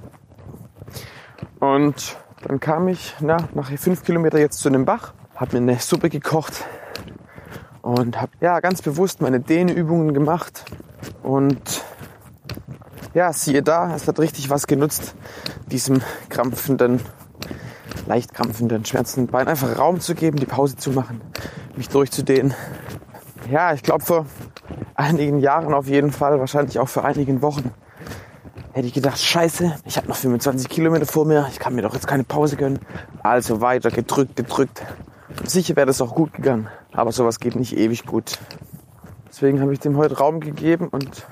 Und 1.61 2.17
dann 2.47 2.61
kam 2.61 2.88
ich 2.88 3.14
na, 3.21 3.49
nach 3.55 3.71
fünf 3.71 4.05
Kilometer 4.05 4.38
jetzt 4.38 4.59
zu 4.59 4.69
einem 4.69 4.85
Bach, 4.85 5.14
habe 5.35 5.59
mir 5.59 5.71
eine 5.73 5.81
Suppe 5.81 6.09
gekocht 6.09 6.64
und 7.83 8.21
habe 8.21 8.33
ja 8.40 8.61
ganz 8.61 8.83
bewusst 8.83 9.21
meine 9.21 9.40
Dehnübungen 9.40 10.14
gemacht. 10.14 10.64
Und 11.23 11.83
ja, 13.14 13.33
siehe 13.33 13.62
da, 13.62 13.95
es 13.95 14.07
hat 14.07 14.19
richtig 14.19 14.50
was 14.50 14.67
genutzt, 14.67 15.14
diesem 15.68 16.02
krampfenden 16.28 17.00
leicht 18.08 18.34
krampfenden, 18.34 18.84
schmerzenden 18.84 19.30
Bein 19.30 19.48
einfach 19.48 19.78
Raum 19.78 20.00
zu 20.00 20.14
geben, 20.14 20.38
die 20.38 20.46
Pause 20.46 20.76
zu 20.76 20.90
machen, 20.90 21.20
mich 21.76 21.88
durchzudehnen. 21.88 22.54
Ja, 23.50 23.72
ich 23.75 23.82
glaube 23.82 24.04
vor 24.04 24.26
einigen 24.94 25.38
Jahren 25.38 25.75
auf 25.75 25.87
jeden 25.87 26.10
Fall, 26.10 26.40
wahrscheinlich 26.40 26.78
auch 26.78 26.88
vor 26.88 27.04
einigen 27.04 27.42
Wochen, 27.42 27.70
hätte 28.72 28.87
ich 28.87 28.94
gedacht, 28.94 29.18
scheiße, 29.18 29.76
ich 29.84 29.96
habe 29.96 30.08
noch 30.08 30.16
25 30.16 30.68
Kilometer 30.68 31.06
vor 31.06 31.25
mir, 31.25 31.46
ich 31.50 31.58
kann 31.58 31.75
mir 31.75 31.82
doch 31.82 31.94
jetzt 31.94 32.06
keine 32.06 32.25
Pause 32.25 32.56
gönnen. 32.56 32.80
Also 33.22 33.60
weiter 33.60 33.90
gedrückt, 33.90 34.37
gedrückt. 34.37 34.82
Sicher 35.44 35.76
wäre 35.76 35.87
das 35.87 36.00
auch 36.00 36.14
gut 36.14 36.32
gegangen, 36.32 36.68
aber 36.92 37.12
sowas 37.12 37.40
geht 37.40 37.56
nicht 37.56 37.76
ewig 37.76 38.06
gut. 38.06 38.38
Deswegen 39.28 39.60
habe 39.60 39.72
ich 39.72 39.80
dem 39.80 39.96
heute 39.96 40.18
Raum 40.18 40.40
gegeben 40.40 40.88
und 40.88 41.26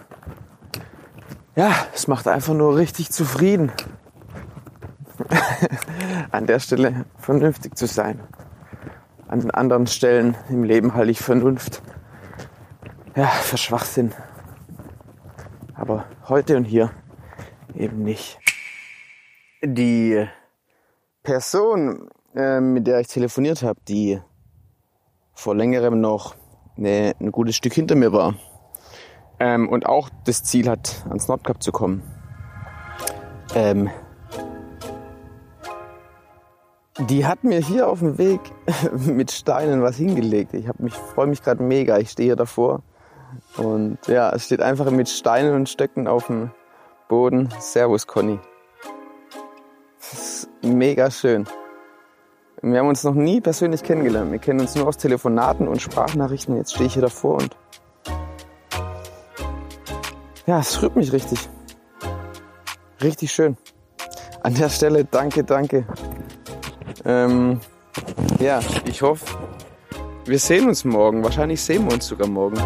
ja, 1.57 1.71
es 1.95 2.07
macht 2.07 2.29
einfach 2.29 2.55
nur 2.55 2.77
richtig 2.77 3.11
zufrieden. 3.11 3.73
an 6.31 6.47
der 6.47 6.59
Stelle 6.59 7.07
vernünftig 7.19 7.77
zu 7.77 7.87
sein. 7.87 8.21
An 9.29 9.41
den 9.41 9.51
anderen 9.51 9.87
Stellen 9.87 10.37
im 10.49 10.63
Leben 10.63 10.95
halte 10.95 11.11
ich 11.11 11.21
Vernunft 11.21 11.83
ja, 13.17 13.27
für 13.27 13.57
Schwachsinn. 13.57 14.13
Aber 15.75 16.05
heute 16.29 16.57
und 16.57 16.65
hier 16.65 16.91
eben 17.75 18.03
nicht. 18.03 18.39
Die 19.63 20.27
Person, 21.23 22.09
äh, 22.35 22.61
mit 22.61 22.87
der 22.87 23.01
ich 23.01 23.09
telefoniert 23.09 23.63
habe, 23.63 23.81
die 23.89 24.21
vor 25.33 25.55
längerem 25.55 26.01
noch 26.01 26.37
eine, 26.77 27.15
ein 27.21 27.33
gutes 27.33 27.57
Stück 27.57 27.73
hinter 27.73 27.95
mir 27.95 28.13
war 28.13 28.35
ähm, 29.39 29.69
und 29.69 29.87
auch 29.87 30.09
das 30.25 30.45
Ziel 30.45 30.69
hat, 30.69 31.05
ans 31.09 31.29
Nordkap 31.29 31.63
zu 31.63 31.73
kommen, 31.73 32.03
ähm, 33.55 33.91
die 36.99 37.27
hat 37.27 37.45
mir 37.45 37.61
hier 37.61 37.89
auf 37.89 37.99
dem 37.99 38.19
Weg 38.19 38.41
mit 38.93 39.31
Steinen 39.31 39.83
was 39.83 39.97
hingelegt. 39.97 40.55
Ich 40.55 40.67
mich, 40.79 40.95
freue 40.95 41.27
mich 41.27 41.43
gerade 41.43 41.63
mega. 41.63 41.99
Ich 41.99 42.11
stehe 42.11 42.29
hier 42.29 42.37
davor. 42.37 42.83
Und 43.57 43.99
ja, 44.07 44.31
es 44.31 44.47
steht 44.47 44.63
einfach 44.63 44.91
mit 44.91 45.09
Steinen 45.09 45.55
und 45.55 45.69
Stöcken 45.69 46.09
auf 46.09 46.29
dem 46.29 46.51
Boden. 47.09 47.49
Servus, 47.61 48.07
Conny. 48.07 48.39
Das 49.99 50.13
ist 50.13 50.49
mega 50.63 51.11
schön. 51.11 51.47
Wir 52.63 52.81
haben 52.81 52.89
uns 52.89 53.05
noch 53.05 53.15
nie 53.15 53.41
persönlich 53.41 53.83
kennengelernt. 53.83 54.33
Wir 54.33 54.39
kennen 54.39 54.61
uns 54.61 54.75
nur 54.75 54.89
aus 54.89 54.97
Telefonaten 54.97 55.69
und 55.69 55.83
Sprachnachrichten. 55.83 56.57
Jetzt 56.57 56.75
stehe 56.75 56.87
ich 56.87 56.95
hier 56.95 57.03
davor 57.03 57.35
und 57.35 57.57
ja, 60.47 60.61
es 60.61 60.81
rührt 60.81 60.97
mich 60.97 61.13
richtig. 61.13 61.49
Richtig 63.03 63.33
schön. 63.33 63.57
An 64.43 64.55
der 64.55 64.71
Stelle 64.71 65.05
danke, 65.05 65.45
danke 65.45 65.87
ähm, 67.07 67.61
ja, 68.41 68.61
ich 68.85 69.01
hoffe, 69.03 69.25
wir 70.25 70.39
sehen 70.39 70.69
uns 70.69 70.85
morgen. 70.85 71.23
Wahrscheinlich 71.23 71.61
sehen 71.63 71.87
wir 71.87 71.95
uns 71.95 72.07
sogar 72.07 72.29
morgen. 72.29 72.61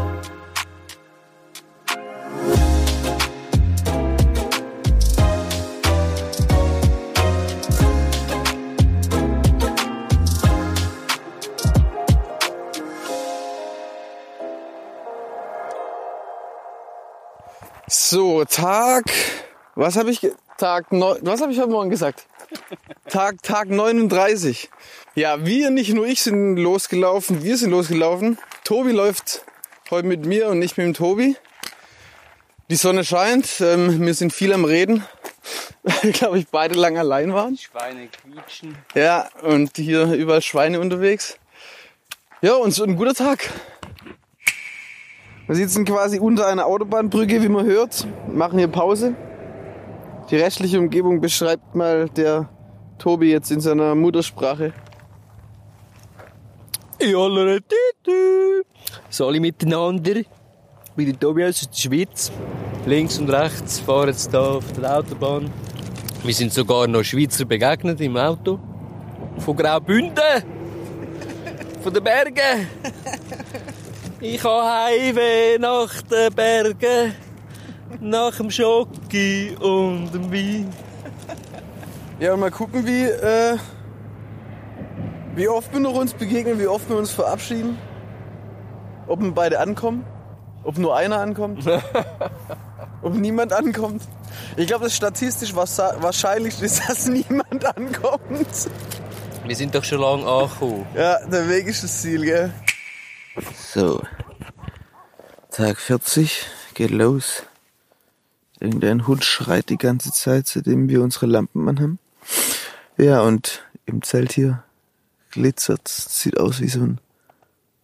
So, 17.88 18.44
Tag. 18.44 19.04
Was 19.74 19.96
habe 19.96 20.10
ich 20.10 20.26
Tag 20.58 20.90
neun, 20.92 21.18
was 21.22 21.40
habe 21.40 21.52
ich 21.52 21.60
heute 21.60 21.70
Morgen 21.70 21.90
gesagt? 21.90 22.26
Tag, 23.10 23.42
Tag 23.42 23.68
39. 23.68 24.70
Ja, 25.16 25.44
wir, 25.44 25.70
nicht 25.70 25.92
nur 25.92 26.06
ich 26.06 26.22
sind 26.22 26.56
losgelaufen, 26.56 27.42
wir 27.42 27.56
sind 27.56 27.72
losgelaufen. 27.72 28.38
Tobi 28.62 28.92
läuft 28.92 29.44
heute 29.90 30.06
mit 30.06 30.26
mir 30.26 30.48
und 30.48 30.60
nicht 30.60 30.78
mit 30.78 30.86
dem 30.86 30.94
Tobi. 30.94 31.36
Die 32.70 32.76
Sonne 32.76 33.02
scheint, 33.02 33.60
ähm, 33.60 34.00
wir 34.00 34.14
sind 34.14 34.32
viel 34.32 34.52
am 34.52 34.64
Reden, 34.64 35.04
weil, 35.82 36.12
glaube 36.12 36.38
ich, 36.38 36.46
beide 36.46 36.76
lang 36.78 36.98
allein 36.98 37.34
waren. 37.34 37.56
Schweine 37.56 38.06
quietschen. 38.06 38.78
Ja, 38.94 39.28
und 39.42 39.76
hier 39.76 40.12
überall 40.12 40.40
Schweine 40.40 40.78
unterwegs. 40.78 41.36
Ja, 42.42 42.54
und 42.54 42.70
so 42.70 42.84
ein 42.84 42.94
guter 42.94 43.14
Tag. 43.14 43.50
Wir 45.48 45.56
sitzen 45.56 45.84
quasi 45.84 46.20
unter 46.20 46.46
einer 46.46 46.66
Autobahnbrücke, 46.66 47.42
wie 47.42 47.48
man 47.48 47.66
hört, 47.66 48.06
machen 48.28 48.56
hier 48.56 48.68
Pause. 48.68 49.16
Die 50.30 50.36
restliche 50.36 50.78
Umgebung 50.78 51.20
beschreibt 51.20 51.74
mal 51.74 52.08
der 52.08 52.48
Tobi 53.00 53.30
jetzt 53.30 53.50
in 53.50 53.60
seiner 53.60 53.94
Muttersprache. 53.94 54.74
So 59.08 59.26
alle 59.26 59.40
miteinander. 59.40 60.20
Wie 60.96 61.06
der 61.06 61.18
Tobias 61.18 61.62
aus 61.62 61.70
der 61.70 61.78
Schweiz. 61.78 62.30
Links 62.84 63.18
und 63.18 63.30
rechts 63.30 63.80
fahren 63.80 64.08
jetzt 64.08 64.30
hier 64.30 64.40
auf 64.40 64.64
der 64.72 64.98
Autobahn. 64.98 65.50
Wir 66.22 66.34
sind 66.34 66.52
sogar 66.52 66.86
noch 66.86 67.02
Schweizer 67.02 67.46
begegnet 67.46 68.02
im 68.02 68.18
Auto. 68.18 68.58
Von 69.38 69.56
Graubünden. 69.56 70.44
Von 71.82 71.94
den 71.94 72.04
Bergen. 72.04 72.68
Ich 74.20 74.44
habe 74.44 74.70
Heimweh 74.70 75.56
nach 75.58 76.02
den 76.02 76.34
Bergen. 76.34 77.14
Nach 78.00 78.36
dem 78.36 78.50
Schoki 78.50 79.56
und 79.58 80.12
dem 80.12 80.30
Wein. 80.30 80.89
Ja, 82.20 82.34
und 82.34 82.40
mal 82.40 82.50
gucken, 82.50 82.86
wie, 82.86 83.04
äh, 83.04 83.56
wie 85.34 85.48
oft 85.48 85.72
wir 85.72 85.80
noch 85.80 85.94
uns 85.94 86.12
begegnen, 86.12 86.58
wie 86.58 86.66
oft 86.66 86.86
wir 86.90 86.98
uns 86.98 87.10
verabschieden. 87.10 87.78
Ob 89.06 89.22
wir 89.22 89.32
beide 89.32 89.58
ankommen. 89.58 90.04
Ob 90.62 90.76
nur 90.76 90.94
einer 90.94 91.18
ankommt. 91.18 91.66
ob 93.02 93.14
niemand 93.14 93.54
ankommt. 93.54 94.02
Ich 94.58 94.66
glaube, 94.66 94.84
das 94.84 94.92
ist 94.92 94.98
statistisch 94.98 95.54
wahrscheinlich 95.54 96.60
ist, 96.60 96.82
dass 96.88 97.06
niemand 97.06 97.64
ankommt. 97.64 98.68
Wir 99.46 99.56
sind 99.56 99.74
doch 99.74 99.82
schon 99.82 100.00
lange 100.00 100.26
angekommen. 100.26 100.84
Ja, 100.94 101.26
der 101.26 101.48
Weg 101.48 101.68
ist 101.68 101.84
das 101.84 102.02
Ziel, 102.02 102.26
gell? 102.26 102.52
So. 103.72 104.02
Tag 105.50 105.78
40 105.78 106.44
geht 106.74 106.90
los. 106.90 107.44
Irgendein 108.60 109.06
Hund 109.06 109.24
schreit 109.24 109.70
die 109.70 109.78
ganze 109.78 110.12
Zeit, 110.12 110.48
seitdem 110.48 110.90
wir 110.90 111.00
unsere 111.00 111.24
Lampen 111.24 111.66
anhaben. 111.66 111.98
Ja, 113.00 113.22
und 113.22 113.62
im 113.86 114.02
Zelt 114.02 114.32
hier 114.32 114.62
glitzert, 115.30 115.88
sieht 115.88 116.38
aus 116.38 116.60
wie 116.60 116.68
so 116.68 116.80
ein 116.80 117.00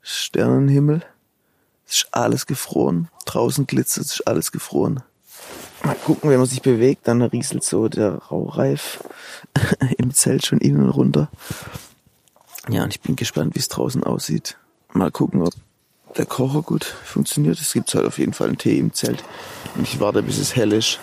Sternenhimmel. 0.02 1.02
Es 1.86 1.96
ist 1.96 2.08
alles 2.10 2.44
gefroren. 2.44 3.08
Draußen 3.24 3.66
glitzert, 3.66 4.04
es 4.04 4.12
ist 4.12 4.26
alles 4.26 4.52
gefroren. 4.52 5.02
Mal 5.82 5.94
gucken, 6.04 6.28
wenn 6.28 6.36
man 6.36 6.46
sich 6.46 6.60
bewegt, 6.60 7.08
dann 7.08 7.22
rieselt 7.22 7.64
so 7.64 7.88
der 7.88 8.16
Raureif 8.16 9.02
im 9.96 10.12
Zelt 10.12 10.44
schon 10.44 10.58
innen 10.58 10.90
runter. 10.90 11.30
Ja, 12.68 12.84
und 12.84 12.90
ich 12.90 13.00
bin 13.00 13.16
gespannt, 13.16 13.54
wie 13.54 13.60
es 13.60 13.68
draußen 13.68 14.04
aussieht. 14.04 14.58
Mal 14.92 15.10
gucken, 15.10 15.40
ob 15.40 15.54
der 16.18 16.26
Kocher 16.26 16.60
gut 16.60 16.84
funktioniert. 16.84 17.58
Es 17.58 17.72
gibt 17.72 17.94
halt 17.94 18.04
auf 18.04 18.18
jeden 18.18 18.34
Fall 18.34 18.48
einen 18.48 18.58
Tee 18.58 18.78
im 18.78 18.92
Zelt. 18.92 19.24
Und 19.76 19.84
ich 19.84 19.98
warte, 19.98 20.22
bis 20.22 20.36
es 20.36 20.54
hell 20.54 20.74
ist. 20.74 20.98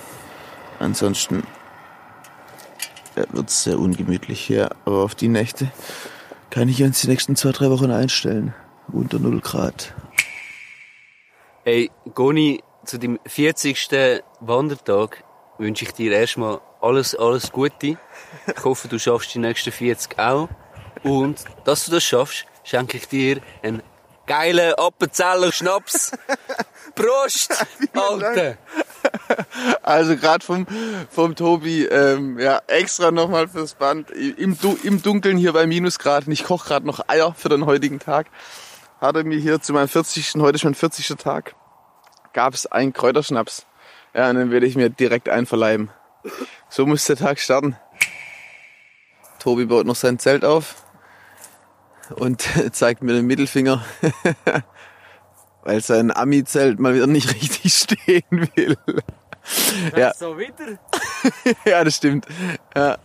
Ansonsten 0.77 1.41
wird 3.15 3.49
es 3.49 3.63
sehr 3.63 3.79
ungemütlich 3.79 4.41
hier. 4.41 4.69
Aber 4.85 5.03
auf 5.03 5.15
die 5.15 5.27
Nächte 5.27 5.71
kann 6.49 6.69
ich 6.69 6.83
uns 6.83 7.01
die 7.01 7.07
nächsten 7.07 7.35
zwei, 7.35 7.51
drei 7.51 7.69
Wochen 7.69 7.91
einstellen. 7.91 8.53
Unter 8.91 9.19
0 9.19 9.39
Grad. 9.41 9.93
Hey, 11.63 11.89
Goni, 12.13 12.61
zu 12.85 12.97
dem 12.97 13.19
40. 13.25 13.89
Wandertag 14.41 15.23
wünsche 15.57 15.85
ich 15.85 15.93
dir 15.93 16.11
erstmal 16.11 16.59
alles, 16.81 17.15
alles 17.15 17.51
Gute. 17.51 17.97
Ich 18.47 18.63
hoffe, 18.63 18.87
du 18.87 18.99
schaffst 18.99 19.33
die 19.33 19.39
nächsten 19.39 19.71
40 19.71 20.19
auch. 20.19 20.49
Und, 21.03 21.43
dass 21.63 21.85
du 21.85 21.91
das 21.91 22.03
schaffst, 22.03 22.45
schenke 22.63 22.97
ich 22.97 23.07
dir 23.07 23.41
einen 23.61 23.81
geilen 24.25 24.73
Appenzeller 24.75 25.51
Schnaps. 25.51 26.11
Prost, 26.95 27.65
Alter! 27.93 28.57
Also 29.83 30.15
gerade 30.15 30.45
vom, 30.45 30.65
vom 31.09 31.35
Tobi, 31.35 31.83
ähm, 31.85 32.39
ja, 32.39 32.61
extra 32.67 33.11
nochmal 33.11 33.47
fürs 33.47 33.73
Band. 33.73 34.11
Im, 34.11 34.57
Im 34.83 35.01
Dunkeln 35.01 35.37
hier 35.37 35.53
bei 35.53 35.67
Minusgrad. 35.67 36.27
Ich 36.27 36.45
koche 36.45 36.67
gerade 36.69 36.87
noch 36.87 37.07
Eier 37.07 37.33
für 37.33 37.49
den 37.49 37.65
heutigen 37.65 37.99
Tag. 37.99 38.27
Hat 39.01 39.15
er 39.15 39.25
mir 39.25 39.37
hier 39.37 39.59
zu 39.59 39.73
meinem 39.73 39.89
40. 39.89 40.35
Heute 40.35 40.65
mein 40.65 40.75
40. 40.75 41.07
Tag 41.17 41.55
gab 42.33 42.53
es 42.53 42.65
einen 42.65 42.93
Kräuterschnaps. 42.93 43.65
Ja, 44.13 44.29
und 44.29 44.37
den 44.37 44.51
werde 44.51 44.65
ich 44.65 44.75
mir 44.75 44.89
direkt 44.89 45.29
einverleiben. 45.29 45.89
So 46.69 46.85
muss 46.85 47.05
der 47.05 47.15
Tag 47.15 47.39
starten. 47.39 47.75
Tobi 49.39 49.65
baut 49.65 49.85
noch 49.85 49.95
sein 49.95 50.19
Zelt 50.19 50.45
auf 50.45 50.83
und 52.15 52.47
zeigt 52.71 53.03
mir 53.03 53.13
den 53.13 53.25
Mittelfinger, 53.25 53.83
weil 55.63 55.81
sein 55.81 56.15
Ami-Zelt 56.15 56.79
mal 56.79 56.95
wieder 56.95 57.07
nicht 57.07 57.33
richtig 57.33 57.73
stehen 57.73 58.49
will. 58.55 58.77
Ja. 59.97 60.13
So 60.13 60.37
wieder? 60.37 60.79
ja, 61.65 61.83
das 61.83 61.95
stimmt. 61.95 62.25
Ja. 62.75 62.97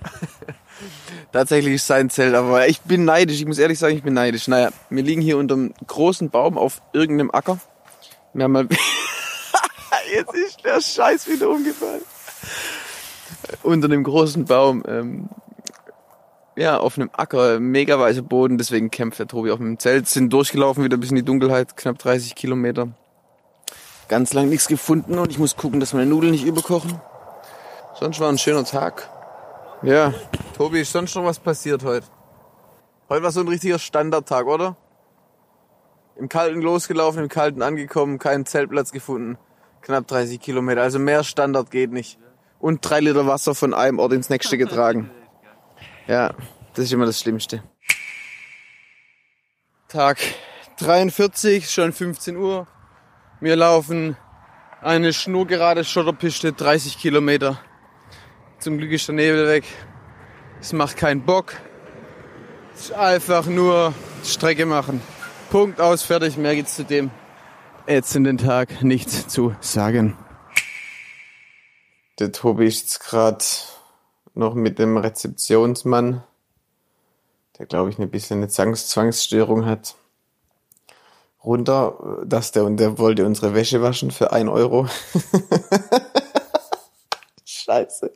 Tatsächlich 1.33 1.75
ist 1.75 1.87
sein 1.87 2.09
Zelt, 2.11 2.35
aber 2.35 2.69
ich 2.69 2.81
bin 2.83 3.05
neidisch. 3.05 3.41
Ich 3.41 3.47
muss 3.47 3.59
ehrlich 3.59 3.79
sagen, 3.79 3.97
ich 3.97 4.03
bin 4.03 4.15
neidisch. 4.15 4.49
Naja, 4.49 4.71
wir 4.91 5.03
liegen 5.03 5.21
hier 5.21 5.39
unter 5.39 5.55
einem 5.55 5.75
großen 5.87 6.31
Baum 6.31 6.57
auf 6.57 6.81
irgendeinem 6.93 7.31
Acker. 7.33 7.59
Wir 8.33 8.45
haben 8.45 8.53
mal 8.53 8.69
Jetzt 10.15 10.35
ist 10.35 10.65
der 10.65 10.81
Scheiß 10.81 11.29
wieder 11.29 11.51
umgefallen. 11.51 12.03
Unter 13.63 13.87
einem 13.87 14.05
großen 14.05 14.45
Baum, 14.45 14.83
ähm, 14.87 15.29
ja, 16.57 16.79
auf 16.79 16.99
einem 16.99 17.11
Acker, 17.13 17.61
mega 17.61 17.99
weißer 17.99 18.23
Boden, 18.23 18.59
deswegen 18.59 18.91
kämpft 18.91 19.19
der 19.19 19.29
Tobi 19.29 19.51
auf 19.51 19.59
dem 19.59 19.79
Zelt, 19.79 20.09
sind 20.09 20.33
durchgelaufen, 20.33 20.83
wieder 20.83 20.97
bis 20.97 21.11
in 21.11 21.17
die 21.17 21.25
Dunkelheit, 21.25 21.77
knapp 21.77 21.99
30 21.99 22.35
Kilometer. 22.35 22.89
Ganz 24.09 24.33
lang 24.33 24.49
nichts 24.49 24.69
gefunden 24.69 25.19
und 25.19 25.31
ich 25.31 25.39
muss 25.39 25.57
gucken, 25.57 25.81
dass 25.81 25.93
meine 25.93 26.07
Nudeln 26.07 26.33
nicht 26.33 26.47
überkochen. 26.47 27.01
Sonst 28.01 28.21
war 28.21 28.31
ein 28.31 28.39
schöner 28.39 28.65
Tag. 28.65 29.11
Ja, 29.83 30.15
Tobi, 30.57 30.81
ist 30.81 30.93
sonst 30.93 31.15
noch 31.15 31.25
was 31.25 31.39
passiert 31.39 31.85
heute? 31.85 32.07
Heute 33.09 33.23
war 33.23 33.31
so 33.31 33.41
ein 33.41 33.49
richtiger 33.49 33.79
Standardtag, 33.79 34.47
oder? 34.47 34.77
Im 36.17 36.29
Kalten 36.29 36.63
losgelaufen, 36.63 37.23
im 37.23 37.29
Kalten 37.29 37.63
angekommen, 37.63 38.19
keinen 38.19 38.47
Zeltplatz 38.47 38.93
gefunden. 38.93 39.39
Knapp 39.83 40.07
30 40.09 40.41
Kilometer. 40.41 40.83
Also 40.83 40.99
mehr 40.99 41.23
Standard 41.23 41.71
geht 41.71 41.93
nicht. 41.93 42.19
Und 42.59 42.81
drei 42.83 43.01
Liter 43.01 43.27
Wasser 43.27 43.55
von 43.55 43.73
einem 43.73 43.99
Ort 43.99 44.13
ins 44.13 44.31
nächste 44.31 44.59
getragen. 44.59 45.11
Ja, 46.07 46.35
das 46.75 46.87
ist 46.87 46.93
immer 46.93 47.07
das 47.07 47.21
Schlimmste. 47.21 47.63
Tag 49.89 50.19
43, 50.79 51.71
schon 51.71 51.93
15 51.93 52.37
Uhr. 52.37 52.67
Wir 53.41 53.57
laufen 53.57 54.17
eine 54.81 55.13
schnurgerade 55.13 55.85
Schotterpiste, 55.85 56.53
30 56.53 56.99
Kilometer. 56.99 57.61
Zum 58.59 58.79
Glück 58.79 58.93
ist 58.93 59.09
der 59.09 59.15
Nebel 59.15 59.47
weg. 59.47 59.65
Es 60.61 60.73
macht 60.73 60.97
keinen 60.97 61.23
Bock. 61.23 61.55
Es 62.75 62.87
ist 62.87 62.93
einfach 62.93 63.47
nur 63.47 63.95
Strecke 64.25 64.67
machen. 64.67 65.01
Punkt 65.51 65.81
aus, 65.81 66.03
fertig, 66.03 66.37
mehr 66.37 66.55
gibt's 66.57 66.77
zu 66.77 66.85
dem 66.85 67.11
jetzt 67.89 68.15
in 68.15 68.25
den 68.25 68.39
Tag 68.39 68.83
nichts 68.83 69.29
zu 69.29 69.55
sagen. 69.61 70.17
Der 72.19 72.33
Tobi 72.33 72.67
ist 72.67 72.81
jetzt 72.81 73.01
gerade 73.01 73.45
noch 74.35 74.55
mit 74.55 74.79
dem 74.79 74.97
Rezeptionsmann, 74.97 76.23
der 77.59 77.67
glaube 77.67 77.91
ich 77.91 77.99
ein 77.99 78.11
bisschen 78.11 78.39
eine 78.39 78.49
Zwangsstörung 78.49 79.65
hat, 79.65 79.95
runter, 81.45 82.23
dass 82.25 82.53
der 82.53 82.65
und 82.65 82.79
der 82.79 82.99
wollte 82.99 83.27
unsere 83.27 83.55
Wäsche 83.55 83.83
waschen 83.83 84.11
für 84.11 84.33
ein 84.33 84.49
Euro. 84.49 84.89
Scheiße 87.45 88.11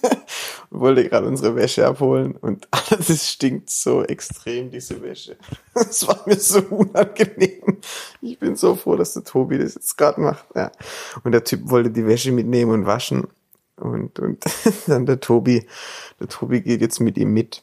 wollte 0.70 1.08
gerade 1.08 1.26
unsere 1.26 1.56
Wäsche 1.56 1.86
abholen 1.86 2.36
und 2.36 2.68
alles 2.70 3.28
stinkt 3.28 3.70
so 3.70 4.02
extrem, 4.02 4.70
diese 4.70 5.02
Wäsche. 5.02 5.36
Das 5.74 6.06
war 6.06 6.22
mir 6.26 6.38
so 6.38 6.60
unangenehm. 6.60 7.78
Ich 8.20 8.38
bin 8.38 8.56
so 8.56 8.74
froh, 8.74 8.96
dass 8.96 9.14
der 9.14 9.24
Tobi 9.24 9.58
das 9.58 9.74
jetzt 9.74 9.96
gerade 9.96 10.20
macht. 10.20 10.44
Ja. 10.54 10.70
Und 11.24 11.32
der 11.32 11.44
Typ 11.44 11.70
wollte 11.70 11.90
die 11.90 12.06
Wäsche 12.06 12.32
mitnehmen 12.32 12.72
und 12.72 12.86
waschen. 12.86 13.28
Und, 13.76 14.18
und 14.18 14.44
dann 14.86 15.06
der 15.06 15.20
Tobi, 15.20 15.66
der 16.18 16.28
Tobi 16.28 16.60
geht 16.60 16.80
jetzt 16.80 17.00
mit 17.00 17.16
ihm 17.16 17.32
mit. 17.32 17.62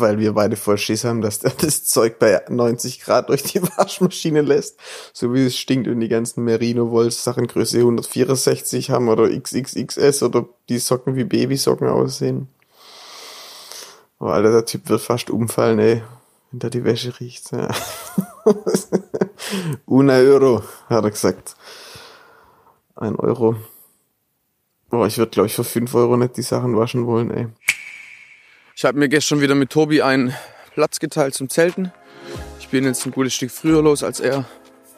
Weil 0.00 0.18
wir 0.18 0.32
beide 0.32 0.56
voll 0.56 0.78
Schiss 0.78 1.04
haben, 1.04 1.20
dass 1.20 1.40
der 1.40 1.50
das 1.60 1.84
Zeug 1.84 2.18
bei 2.18 2.40
90 2.48 3.00
Grad 3.00 3.28
durch 3.28 3.42
die 3.42 3.62
Waschmaschine 3.62 4.42
lässt, 4.42 4.78
so 5.12 5.32
wie 5.34 5.46
es 5.46 5.56
stinkt 5.56 5.88
und 5.88 6.00
die 6.00 6.08
ganzen 6.08 6.44
Merino-Woll-Sachen 6.44 7.46
Größe 7.46 7.78
164 7.78 8.90
haben 8.90 9.08
oder 9.08 9.28
XXXS 9.28 10.22
oder 10.22 10.46
die 10.68 10.78
Socken 10.78 11.16
wie 11.16 11.24
Babysocken 11.24 11.88
aussehen. 11.88 12.48
Oh, 14.20 14.26
Alter, 14.26 14.50
der 14.50 14.64
Typ 14.64 14.88
wird 14.88 15.00
fast 15.00 15.30
umfallen, 15.30 15.78
ey, 15.78 16.02
wenn 16.50 16.58
da 16.58 16.70
die 16.70 16.84
Wäsche 16.84 17.18
riecht. 17.20 17.52
Ja. 17.52 17.68
Una 19.86 20.14
Euro, 20.14 20.62
hat 20.88 21.04
er 21.04 21.10
gesagt. 21.10 21.54
ein 22.96 23.16
Euro. 23.16 23.56
Boah, 24.90 25.06
ich 25.06 25.18
würde, 25.18 25.30
glaube 25.30 25.46
ich, 25.46 25.54
für 25.54 25.64
fünf 25.64 25.94
Euro 25.94 26.16
nicht 26.16 26.36
die 26.36 26.42
Sachen 26.42 26.76
waschen 26.76 27.06
wollen, 27.06 27.30
ey. 27.30 27.48
Ich 28.78 28.84
habe 28.84 28.96
mir 28.96 29.08
gestern 29.08 29.40
wieder 29.40 29.56
mit 29.56 29.70
Tobi 29.70 30.02
einen 30.02 30.32
Platz 30.72 31.00
geteilt 31.00 31.34
zum 31.34 31.48
Zelten. 31.48 31.90
Ich 32.60 32.68
bin 32.68 32.84
jetzt 32.84 33.04
ein 33.04 33.10
gutes 33.10 33.34
Stück 33.34 33.50
früher 33.50 33.82
los 33.82 34.04
als 34.04 34.20
er. 34.20 34.44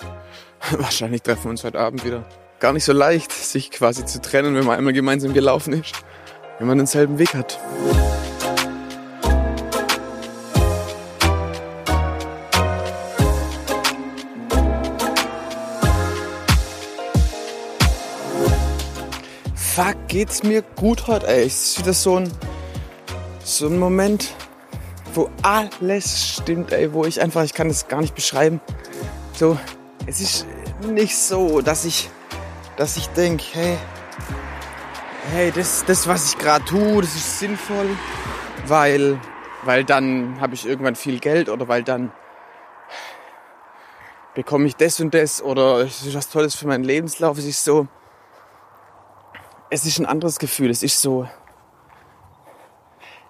Wahrscheinlich 0.70 1.22
treffen 1.22 1.44
wir 1.44 1.50
uns 1.52 1.64
heute 1.64 1.78
Abend 1.78 2.04
wieder. 2.04 2.28
Gar 2.58 2.74
nicht 2.74 2.84
so 2.84 2.92
leicht, 2.92 3.32
sich 3.32 3.70
quasi 3.70 4.04
zu 4.04 4.20
trennen, 4.20 4.54
wenn 4.54 4.66
man 4.66 4.76
einmal 4.76 4.92
gemeinsam 4.92 5.32
gelaufen 5.32 5.72
ist. 5.72 5.94
Wenn 6.58 6.66
man 6.66 6.76
denselben 6.76 7.18
Weg 7.18 7.32
hat. 7.32 7.58
Fuck, 19.54 19.96
geht's 20.08 20.42
mir 20.42 20.60
gut 20.76 21.06
heute, 21.06 21.26
ey. 21.28 21.46
Es 21.46 21.64
ist 21.64 21.78
wieder 21.78 21.94
so 21.94 22.16
ein, 22.16 22.30
so 23.56 23.66
ein 23.66 23.78
Moment, 23.78 24.34
wo 25.14 25.28
alles 25.42 26.36
stimmt, 26.36 26.72
ey, 26.72 26.92
wo 26.92 27.04
ich 27.04 27.20
einfach, 27.20 27.42
ich 27.42 27.52
kann 27.52 27.68
das 27.68 27.88
gar 27.88 28.00
nicht 28.00 28.14
beschreiben. 28.14 28.60
So, 29.32 29.58
es 30.06 30.20
ist 30.20 30.46
nicht 30.86 31.16
so, 31.16 31.60
dass 31.60 31.84
ich, 31.84 32.10
dass 32.76 32.96
ich 32.96 33.08
denke, 33.08 33.44
hey, 33.52 33.76
hey, 35.32 35.52
das, 35.52 35.84
das, 35.84 36.06
was 36.06 36.32
ich 36.32 36.38
gerade 36.38 36.64
tue, 36.64 37.02
das 37.02 37.14
ist 37.16 37.40
sinnvoll, 37.40 37.88
weil, 38.66 39.18
weil 39.64 39.84
dann 39.84 40.40
habe 40.40 40.54
ich 40.54 40.66
irgendwann 40.66 40.94
viel 40.94 41.18
Geld 41.18 41.48
oder 41.48 41.66
weil 41.66 41.82
dann 41.82 42.12
bekomme 44.34 44.66
ich 44.66 44.76
das 44.76 45.00
und 45.00 45.12
das 45.12 45.42
oder 45.42 45.80
es 45.80 46.02
ist 46.02 46.14
was 46.14 46.28
Tolles 46.28 46.54
für 46.54 46.68
meinen 46.68 46.84
Lebenslauf. 46.84 47.36
Es 47.36 47.46
ist 47.46 47.64
so, 47.64 47.88
es 49.70 49.84
ist 49.84 49.98
ein 49.98 50.06
anderes 50.06 50.38
Gefühl. 50.38 50.70
Es 50.70 50.82
ist 50.82 51.00
so, 51.00 51.28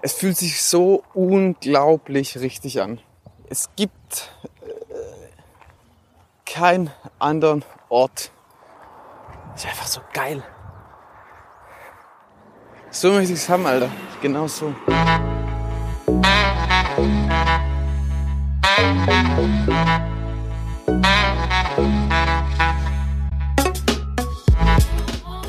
es 0.02 0.12
fühlt 0.14 0.36
sich 0.36 0.62
so 0.62 1.02
unglaublich 1.14 2.38
richtig 2.38 2.80
an. 2.80 3.00
Es 3.48 3.68
gibt 3.76 4.30
äh, 4.62 4.94
keinen 6.46 6.90
anderen 7.18 7.64
Ort. 7.88 8.30
Es 9.54 9.64
ist 9.64 9.70
einfach 9.70 9.86
so 9.86 10.00
geil. 10.12 10.42
So 12.90 13.12
möchte 13.12 13.32
ich 13.32 13.40
es 13.40 13.48
haben, 13.48 13.66
Alter. 13.66 13.90
Genau 14.22 14.48
so. 14.48 14.74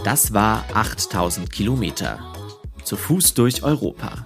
Das 0.03 0.33
war 0.33 0.65
8000 0.73 1.51
Kilometer. 1.51 2.19
Zu 2.83 2.97
Fuß 2.97 3.33
durch 3.33 3.63
Europa. 3.63 4.25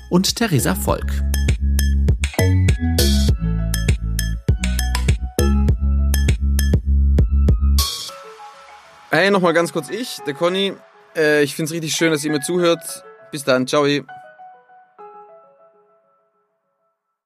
und 0.11 0.35
Theresa 0.35 0.75
Volk. 0.75 1.09
Hey, 9.09 9.31
nochmal 9.31 9.53
ganz 9.53 9.73
kurz 9.73 9.89
ich, 9.89 10.19
der 10.27 10.33
Conny. 10.33 10.73
Äh, 11.15 11.43
ich 11.43 11.55
find's 11.55 11.71
richtig 11.71 11.95
schön, 11.95 12.11
dass 12.11 12.23
ihr 12.23 12.31
mir 12.31 12.41
zuhört. 12.41 13.03
Bis 13.31 13.43
dann, 13.43 13.67
ciao. 13.67 13.85